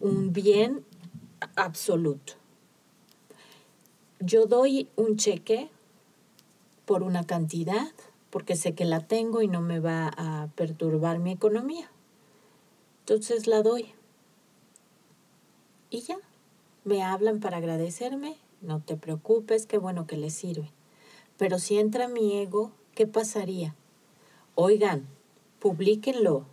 un 0.00 0.32
bien 0.32 0.84
absoluto. 1.54 2.34
Yo 4.20 4.46
doy 4.46 4.88
un 4.96 5.16
cheque 5.16 5.68
por 6.86 7.02
una 7.02 7.24
cantidad 7.24 7.88
porque 8.30 8.56
sé 8.56 8.74
que 8.74 8.84
la 8.84 9.00
tengo 9.00 9.42
y 9.42 9.48
no 9.48 9.60
me 9.60 9.80
va 9.80 10.08
a 10.16 10.48
perturbar 10.54 11.18
mi 11.18 11.32
economía. 11.32 11.90
Entonces 13.08 13.46
la 13.46 13.62
doy. 13.62 13.86
Y 15.90 16.00
ya, 16.00 16.18
me 16.82 17.04
hablan 17.04 17.38
para 17.38 17.58
agradecerme, 17.58 18.36
no 18.62 18.80
te 18.80 18.96
preocupes, 18.96 19.64
qué 19.66 19.78
bueno 19.78 20.08
que 20.08 20.16
les 20.16 20.34
sirve. 20.34 20.72
Pero 21.36 21.60
si 21.60 21.78
entra 21.78 22.08
mi 22.08 22.36
ego, 22.36 22.72
¿qué 22.96 23.06
pasaría? 23.06 23.76
Oigan, 24.56 25.06
publíquenlo, 25.60 26.46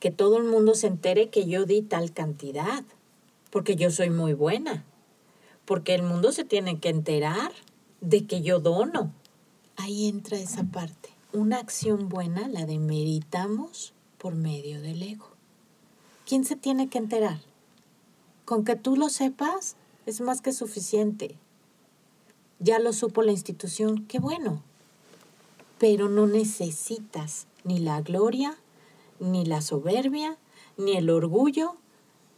que 0.00 0.10
todo 0.10 0.38
el 0.38 0.42
mundo 0.42 0.74
se 0.74 0.88
entere 0.88 1.30
que 1.30 1.46
yo 1.46 1.66
di 1.66 1.82
tal 1.82 2.12
cantidad, 2.12 2.82
porque 3.52 3.76
yo 3.76 3.92
soy 3.92 4.10
muy 4.10 4.32
buena, 4.32 4.84
porque 5.66 5.94
el 5.94 6.02
mundo 6.02 6.32
se 6.32 6.42
tiene 6.42 6.80
que 6.80 6.88
enterar 6.88 7.52
de 8.00 8.26
que 8.26 8.42
yo 8.42 8.58
dono. 8.58 9.12
Ahí 9.76 10.08
entra 10.08 10.36
esa 10.36 10.64
parte. 10.64 11.10
Una 11.32 11.58
acción 11.58 12.08
buena 12.08 12.48
la 12.48 12.66
demeritamos 12.66 13.94
por 14.18 14.34
medio 14.34 14.80
del 14.80 15.00
ego. 15.04 15.35
¿Quién 16.26 16.44
se 16.44 16.56
tiene 16.56 16.88
que 16.88 16.98
enterar? 16.98 17.40
Con 18.44 18.64
que 18.64 18.76
tú 18.76 18.96
lo 18.96 19.08
sepas 19.08 19.76
es 20.04 20.20
más 20.20 20.42
que 20.42 20.52
suficiente. 20.52 21.38
Ya 22.58 22.78
lo 22.78 22.92
supo 22.92 23.22
la 23.22 23.32
institución, 23.32 24.04
qué 24.06 24.18
bueno. 24.18 24.62
Pero 25.78 26.08
no 26.08 26.26
necesitas 26.26 27.46
ni 27.64 27.78
la 27.78 28.02
gloria 28.02 28.58
ni 29.20 29.44
la 29.44 29.62
soberbia, 29.62 30.38
ni 30.76 30.96
el 30.96 31.10
orgullo 31.10 31.74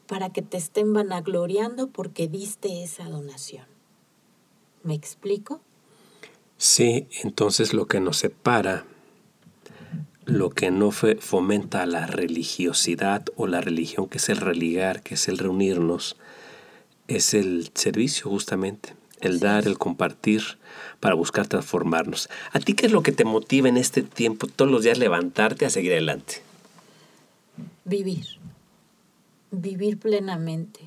para 0.06 0.30
que 0.32 0.42
te 0.42 0.56
estén 0.56 0.92
vanagloriando 0.92 1.88
porque 1.88 2.28
diste 2.28 2.82
esa 2.82 3.04
donación. 3.08 3.66
¿Me 4.82 4.94
explico? 4.94 5.60
Sí, 6.56 7.08
entonces 7.22 7.74
lo 7.74 7.86
que 7.86 8.00
nos 8.00 8.18
separa, 8.18 8.86
lo 10.28 10.50
que 10.50 10.70
no 10.70 10.90
fomenta 10.90 11.84
la 11.86 12.06
religiosidad 12.06 13.24
o 13.36 13.46
la 13.46 13.60
religión, 13.60 14.08
que 14.08 14.18
es 14.18 14.28
el 14.28 14.36
religar, 14.38 15.02
que 15.02 15.14
es 15.14 15.28
el 15.28 15.38
reunirnos, 15.38 16.16
es 17.08 17.34
el 17.34 17.70
servicio 17.74 18.30
justamente, 18.30 18.94
el 19.20 19.40
dar, 19.40 19.66
el 19.66 19.78
compartir 19.78 20.42
para 21.00 21.14
buscar 21.14 21.46
transformarnos. 21.46 22.28
¿A 22.52 22.60
ti 22.60 22.74
qué 22.74 22.86
es 22.86 22.92
lo 22.92 23.02
que 23.02 23.12
te 23.12 23.24
motiva 23.24 23.68
en 23.68 23.76
este 23.76 24.02
tiempo, 24.02 24.46
todos 24.46 24.70
los 24.70 24.84
días 24.84 24.98
levantarte 24.98 25.66
a 25.66 25.70
seguir 25.70 25.92
adelante? 25.92 26.42
vivir, 27.88 28.26
vivir 29.50 29.98
plenamente, 29.98 30.80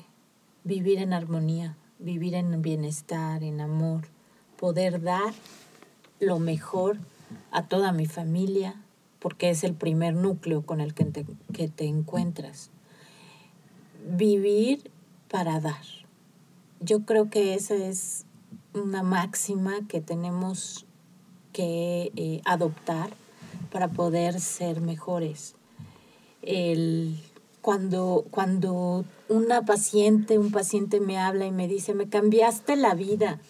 vivir 0.62 0.98
en 0.98 1.12
armonía, 1.12 1.76
vivir 1.98 2.34
en 2.34 2.62
bienestar, 2.62 3.42
en 3.42 3.60
amor, 3.60 4.02
poder 4.56 5.02
dar 5.02 5.34
lo 6.20 6.38
mejor 6.38 6.98
a 7.50 7.66
toda 7.66 7.92
mi 7.92 8.06
familia, 8.06 8.76
porque 9.22 9.50
es 9.50 9.62
el 9.62 9.74
primer 9.74 10.14
núcleo 10.14 10.62
con 10.62 10.80
el 10.80 10.94
que 10.94 11.04
te, 11.04 11.24
que 11.52 11.68
te 11.68 11.86
encuentras. 11.86 12.70
Vivir 14.04 14.90
para 15.30 15.60
dar. 15.60 15.84
Yo 16.80 17.04
creo 17.04 17.30
que 17.30 17.54
esa 17.54 17.74
es 17.74 18.26
una 18.74 19.02
máxima 19.02 19.86
que 19.86 20.00
tenemos 20.00 20.86
que 21.52 22.10
eh, 22.16 22.40
adoptar 22.44 23.10
para 23.70 23.88
poder 23.88 24.40
ser 24.40 24.80
mejores 24.80 25.54
el, 26.42 27.16
cuando, 27.60 28.24
cuando 28.30 29.04
una 29.28 29.64
paciente, 29.64 30.38
un 30.38 30.50
paciente 30.50 31.00
me 31.00 31.18
habla 31.18 31.46
y 31.46 31.52
me 31.52 31.68
dice, 31.68 31.94
me 31.94 32.08
cambiaste 32.08 32.76
la 32.76 32.94
vida. 32.94 33.40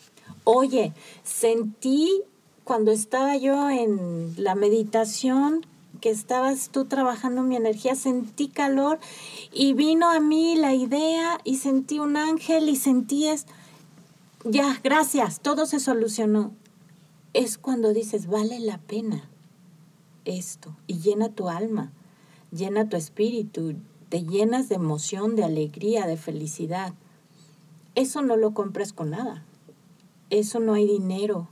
Oye, 0.44 0.92
sentí 1.24 2.22
cuando 2.64 2.90
estaba 2.90 3.36
yo 3.36 3.70
en 3.70 4.34
la 4.36 4.54
meditación 4.54 5.66
que 6.00 6.10
estabas 6.10 6.70
tú 6.70 6.86
trabajando 6.86 7.42
mi 7.42 7.56
energía, 7.56 7.94
sentí 7.94 8.48
calor 8.48 8.98
y 9.52 9.74
vino 9.74 10.10
a 10.10 10.20
mí 10.20 10.56
la 10.56 10.74
idea 10.74 11.38
y 11.44 11.56
sentí 11.56 11.98
un 11.98 12.16
ángel 12.16 12.68
y 12.68 12.76
sentí 12.76 13.28
es, 13.28 13.46
ya, 14.44 14.80
gracias, 14.82 15.40
todo 15.40 15.66
se 15.66 15.80
solucionó. 15.80 16.52
Es 17.34 17.58
cuando 17.58 17.92
dices, 17.92 18.26
vale 18.26 18.58
la 18.60 18.78
pena 18.78 19.28
esto 20.24 20.76
y 20.86 20.98
llena 20.98 21.28
tu 21.28 21.48
alma 21.48 21.92
llena 22.52 22.88
tu 22.88 22.96
espíritu, 22.96 23.74
te 24.08 24.22
llenas 24.22 24.68
de 24.68 24.76
emoción, 24.76 25.34
de 25.34 25.44
alegría, 25.44 26.06
de 26.06 26.16
felicidad. 26.16 26.92
Eso 27.94 28.22
no 28.22 28.36
lo 28.36 28.52
compras 28.52 28.92
con 28.92 29.10
nada. 29.10 29.44
Eso 30.30 30.60
no 30.60 30.74
hay 30.74 30.86
dinero 30.86 31.48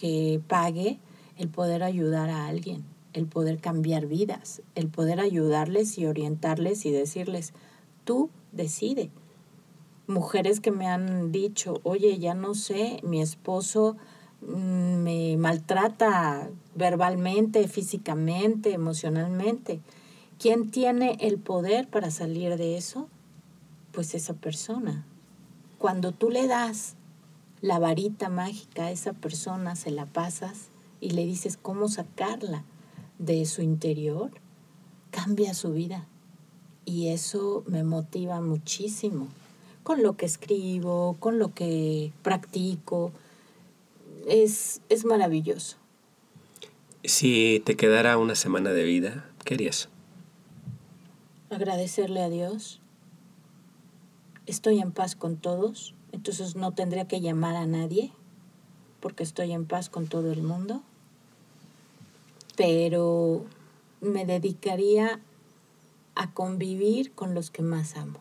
que 0.00 0.40
pague 0.46 0.98
el 1.36 1.48
poder 1.48 1.82
ayudar 1.82 2.30
a 2.30 2.46
alguien, 2.46 2.84
el 3.12 3.26
poder 3.26 3.58
cambiar 3.58 4.06
vidas, 4.06 4.62
el 4.74 4.88
poder 4.88 5.20
ayudarles 5.20 5.98
y 5.98 6.06
orientarles 6.06 6.86
y 6.86 6.90
decirles, 6.90 7.52
tú 8.04 8.30
decide. 8.52 9.10
Mujeres 10.06 10.60
que 10.60 10.70
me 10.70 10.86
han 10.86 11.32
dicho, 11.32 11.80
oye, 11.82 12.18
ya 12.18 12.34
no 12.34 12.54
sé, 12.54 13.00
mi 13.02 13.20
esposo 13.20 13.96
mm, 14.40 15.02
me 15.02 15.36
maltrata 15.36 16.50
verbalmente, 16.74 17.68
físicamente, 17.68 18.72
emocionalmente 18.72 19.80
¿Quién 20.40 20.70
tiene 20.70 21.18
el 21.20 21.38
poder 21.38 21.86
para 21.86 22.10
salir 22.10 22.56
de 22.56 22.78
eso? 22.78 23.10
Pues 23.92 24.14
esa 24.14 24.32
persona. 24.32 25.04
Cuando 25.76 26.12
tú 26.12 26.30
le 26.30 26.46
das 26.46 26.96
la 27.62 27.78
varita 27.78 28.28
mágica 28.28 28.86
a 28.86 28.90
esa 28.90 29.12
persona, 29.12 29.76
se 29.76 29.90
la 29.90 30.06
pasas 30.06 30.68
y 31.00 31.10
le 31.10 31.24
dices 31.26 31.58
cómo 31.60 31.88
sacarla 31.88 32.64
de 33.18 33.44
su 33.46 33.62
interior, 33.62 34.30
cambia 35.10 35.54
su 35.54 35.72
vida. 35.72 36.06
Y 36.84 37.08
eso 37.08 37.62
me 37.66 37.84
motiva 37.84 38.40
muchísimo 38.40 39.28
con 39.82 40.02
lo 40.02 40.16
que 40.16 40.26
escribo, 40.26 41.16
con 41.20 41.38
lo 41.38 41.54
que 41.54 42.12
practico. 42.22 43.12
Es, 44.26 44.80
es 44.88 45.04
maravilloso. 45.04 45.76
Si 47.04 47.62
te 47.64 47.76
quedara 47.76 48.18
una 48.18 48.34
semana 48.34 48.70
de 48.70 48.84
vida, 48.84 49.30
¿qué 49.44 49.54
harías? 49.54 49.88
agradecerle 51.50 52.22
a 52.22 52.30
Dios. 52.30 52.80
Estoy 54.46 54.80
en 54.80 54.92
paz 54.92 55.16
con 55.16 55.36
todos, 55.36 55.94
entonces 56.12 56.56
no 56.56 56.72
tendría 56.72 57.06
que 57.06 57.20
llamar 57.20 57.56
a 57.56 57.66
nadie 57.66 58.12
porque 59.00 59.22
estoy 59.22 59.52
en 59.52 59.66
paz 59.66 59.88
con 59.88 60.06
todo 60.06 60.32
el 60.32 60.42
mundo. 60.42 60.82
Pero 62.56 63.46
me 64.00 64.26
dedicaría 64.26 65.20
a 66.14 66.32
convivir 66.32 67.12
con 67.12 67.34
los 67.34 67.50
que 67.50 67.62
más 67.62 67.96
amo, 67.96 68.20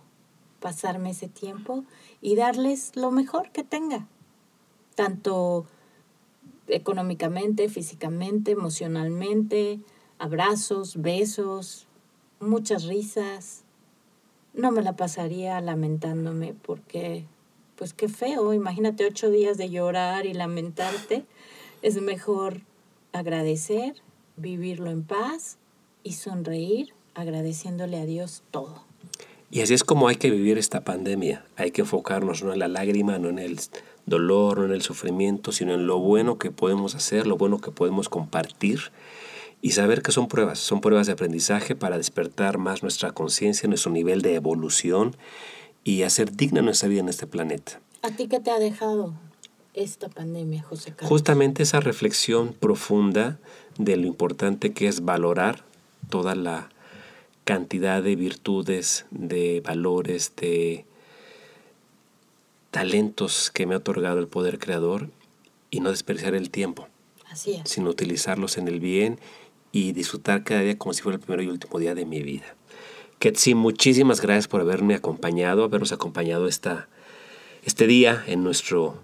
pasarme 0.60 1.12
ese 1.12 1.28
tiempo 1.28 1.84
y 2.22 2.36
darles 2.36 2.96
lo 2.96 3.12
mejor 3.12 3.52
que 3.52 3.64
tenga, 3.64 4.08
tanto 4.96 5.66
económicamente, 6.68 7.68
físicamente, 7.68 8.52
emocionalmente, 8.52 9.80
abrazos, 10.18 11.02
besos, 11.02 11.88
muchas 12.40 12.86
risas. 12.86 13.64
No 14.54 14.72
me 14.72 14.82
la 14.82 14.96
pasaría 14.96 15.60
lamentándome 15.62 16.54
porque, 16.54 17.26
pues 17.80 17.94
qué 17.94 18.10
feo, 18.10 18.54
imagínate 18.54 19.06
ocho 19.06 19.32
días 19.32 19.58
de 19.58 19.70
llorar 19.70 20.26
y 20.26 20.34
lamentarte. 20.34 21.24
Es 21.82 22.02
mejor 22.02 22.60
agradecer, 23.14 23.96
vivirlo 24.36 24.92
en 24.92 25.04
paz 25.04 25.58
y 26.04 26.14
sonreír 26.14 26.94
agradeciéndole 27.16 27.98
a 27.98 28.06
Dios 28.06 28.44
todo. 28.52 28.84
Y 29.50 29.62
así 29.62 29.74
es 29.74 29.86
como 29.86 30.10
hay 30.10 30.18
que 30.18 30.30
vivir 30.30 30.58
esta 30.58 30.84
pandemia. 30.84 31.46
Hay 31.56 31.72
que 31.72 31.82
enfocarnos 31.82 32.44
no 32.44 32.52
en 32.52 32.60
la 32.60 32.68
lágrima, 32.68 33.18
no 33.18 33.30
en 33.30 33.40
el 33.40 33.58
dolor, 34.06 34.60
no 34.60 34.66
en 34.66 34.74
el 34.74 34.82
sufrimiento, 34.82 35.54
sino 35.54 35.74
en 35.74 35.88
lo 35.88 36.00
bueno 36.00 36.38
que 36.38 36.52
podemos 36.52 36.96
hacer, 36.96 37.28
lo 37.28 37.38
bueno 37.38 37.62
que 37.62 37.72
podemos 37.72 38.10
compartir 38.10 38.92
y 39.62 39.72
saber 39.72 40.02
que 40.02 40.12
son 40.12 40.28
pruebas, 40.28 40.60
son 40.60 40.82
pruebas 40.82 41.08
de 41.08 41.14
aprendizaje 41.14 41.76
para 41.76 41.98
despertar 41.98 42.58
más 42.58 42.84
nuestra 42.84 43.14
conciencia, 43.14 43.70
nuestro 43.70 43.92
nivel 43.94 44.22
de 44.22 44.36
evolución 44.36 45.16
y 45.84 46.04
hacer 46.04 46.36
digna 46.36 46.62
nuestra 46.62 46.90
vida 46.90 47.02
en 47.02 47.10
este 47.10 47.28
planeta. 47.28 47.80
¿A 48.02 48.12
ti 48.12 48.28
qué 48.28 48.40
te 48.40 48.52
ha 48.52 48.60
dejado 48.60 49.14
esta 49.74 50.10
pandemia, 50.10 50.64
José 50.64 50.92
Carlos? 50.92 51.10
Justamente 51.10 51.64
esa 51.64 51.80
reflexión 51.80 52.54
profunda 52.54 53.40
de 53.78 53.98
lo 53.98 54.08
importante 54.08 54.74
que 54.74 54.88
es 54.88 55.04
valorar 55.04 55.64
toda 56.10 56.36
la 56.36 56.70
cantidad 57.44 58.04
de 58.04 58.16
virtudes, 58.16 59.06
de 59.12 59.62
valores, 59.62 60.34
de 60.36 60.86
talentos 62.72 63.52
que 63.52 63.66
me 63.66 63.74
ha 63.74 63.78
otorgado 63.78 64.20
el 64.20 64.28
poder 64.28 64.60
creador 64.60 65.10
y 65.72 65.80
no 65.80 65.90
desperdiciar 65.90 66.36
el 66.36 66.52
tiempo. 66.52 66.88
Así 67.30 67.54
es. 67.54 67.70
Sino 67.70 67.90
utilizarlos 67.90 68.58
en 68.58 68.68
el 68.68 68.80
bien 68.80 69.20
y 69.72 69.92
disfrutar 69.92 70.44
cada 70.44 70.62
día 70.62 70.78
como 70.78 70.94
si 70.94 71.02
fuera 71.02 71.16
el 71.16 71.22
primero 71.22 71.44
y 71.44 71.48
último 71.48 71.80
día 71.80 71.96
de 71.96 72.06
mi 72.06 72.22
vida. 72.22 72.56
Ketsi, 73.20 73.54
muchísimas 73.54 74.22
gracias 74.22 74.48
por 74.48 74.62
haberme 74.62 74.96
acompañado, 74.96 75.66
habernos 75.66 75.92
acompañado 75.92 76.48
esta, 76.48 76.88
este 77.66 77.86
día 77.86 78.24
en 78.28 78.46
nuestro 78.46 78.98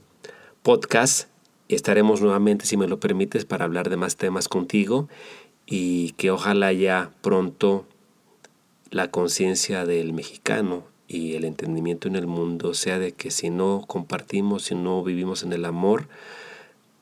podcast. 0.64 1.28
Estaremos 1.68 2.22
nuevamente, 2.22 2.66
si 2.66 2.78
me 2.78 2.88
lo 2.88 2.98
permites, 2.98 3.44
para 3.44 3.66
hablar 3.66 3.90
de 3.90 3.98
más 3.98 4.16
temas 4.16 4.48
contigo 4.48 5.10
y 5.66 6.12
que 6.12 6.32
ojalá 6.32 6.72
ya 6.72 7.12
pronto 7.22 7.86
la 8.90 9.12
conciencia 9.12 9.86
del 9.86 10.14
mexicano 10.14 10.86
y 11.10 11.34
el 11.34 11.44
entendimiento 11.44 12.08
en 12.08 12.16
el 12.16 12.26
mundo 12.26 12.74
sea 12.74 13.00
de 13.00 13.12
que 13.12 13.32
si 13.32 13.50
no 13.50 13.84
compartimos, 13.86 14.64
si 14.64 14.76
no 14.76 15.04
vivimos 15.04 15.44
en 15.44 15.52
el 15.52 15.66
amor, 15.66 16.08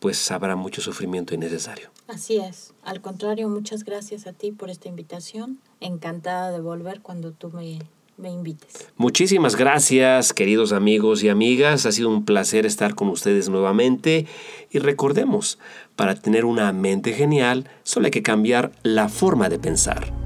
pues 0.04 0.32
habrá 0.32 0.58
mucho 0.58 0.82
sufrimiento 0.82 1.34
innecesario. 1.34 1.90
Así 2.10 2.36
es. 2.36 2.74
Al 2.84 3.00
contrario, 3.00 3.48
muchas 3.48 3.86
gracias 3.86 4.28
a 4.28 4.34
ti 4.34 4.52
por 4.52 4.70
esta 4.70 4.90
invitación. 4.90 5.60
Encantada 5.80 6.52
de 6.52 6.60
volver 6.60 7.00
cuando 7.00 7.32
tú 7.32 7.52
me, 7.52 7.80
me 8.18 8.30
invites. 8.30 8.90
Muchísimas 8.98 9.56
gracias, 9.56 10.34
queridos 10.34 10.74
amigos 10.74 11.24
y 11.24 11.30
amigas. 11.30 11.86
Ha 11.86 11.94
sido 11.94 12.10
un 12.10 12.26
placer 12.26 12.66
estar 12.66 12.96
con 12.96 13.08
ustedes 13.08 13.48
nuevamente. 13.48 14.28
Y 14.72 14.80
recordemos, 14.80 15.58
para 15.96 16.16
tener 16.16 16.44
una 16.44 16.74
mente 16.74 17.14
genial, 17.14 17.70
solo 17.84 18.08
hay 18.08 18.12
que 18.12 18.24
cambiar 18.24 18.74
la 18.84 19.08
forma 19.08 19.48
de 19.48 19.58
pensar. 19.58 20.23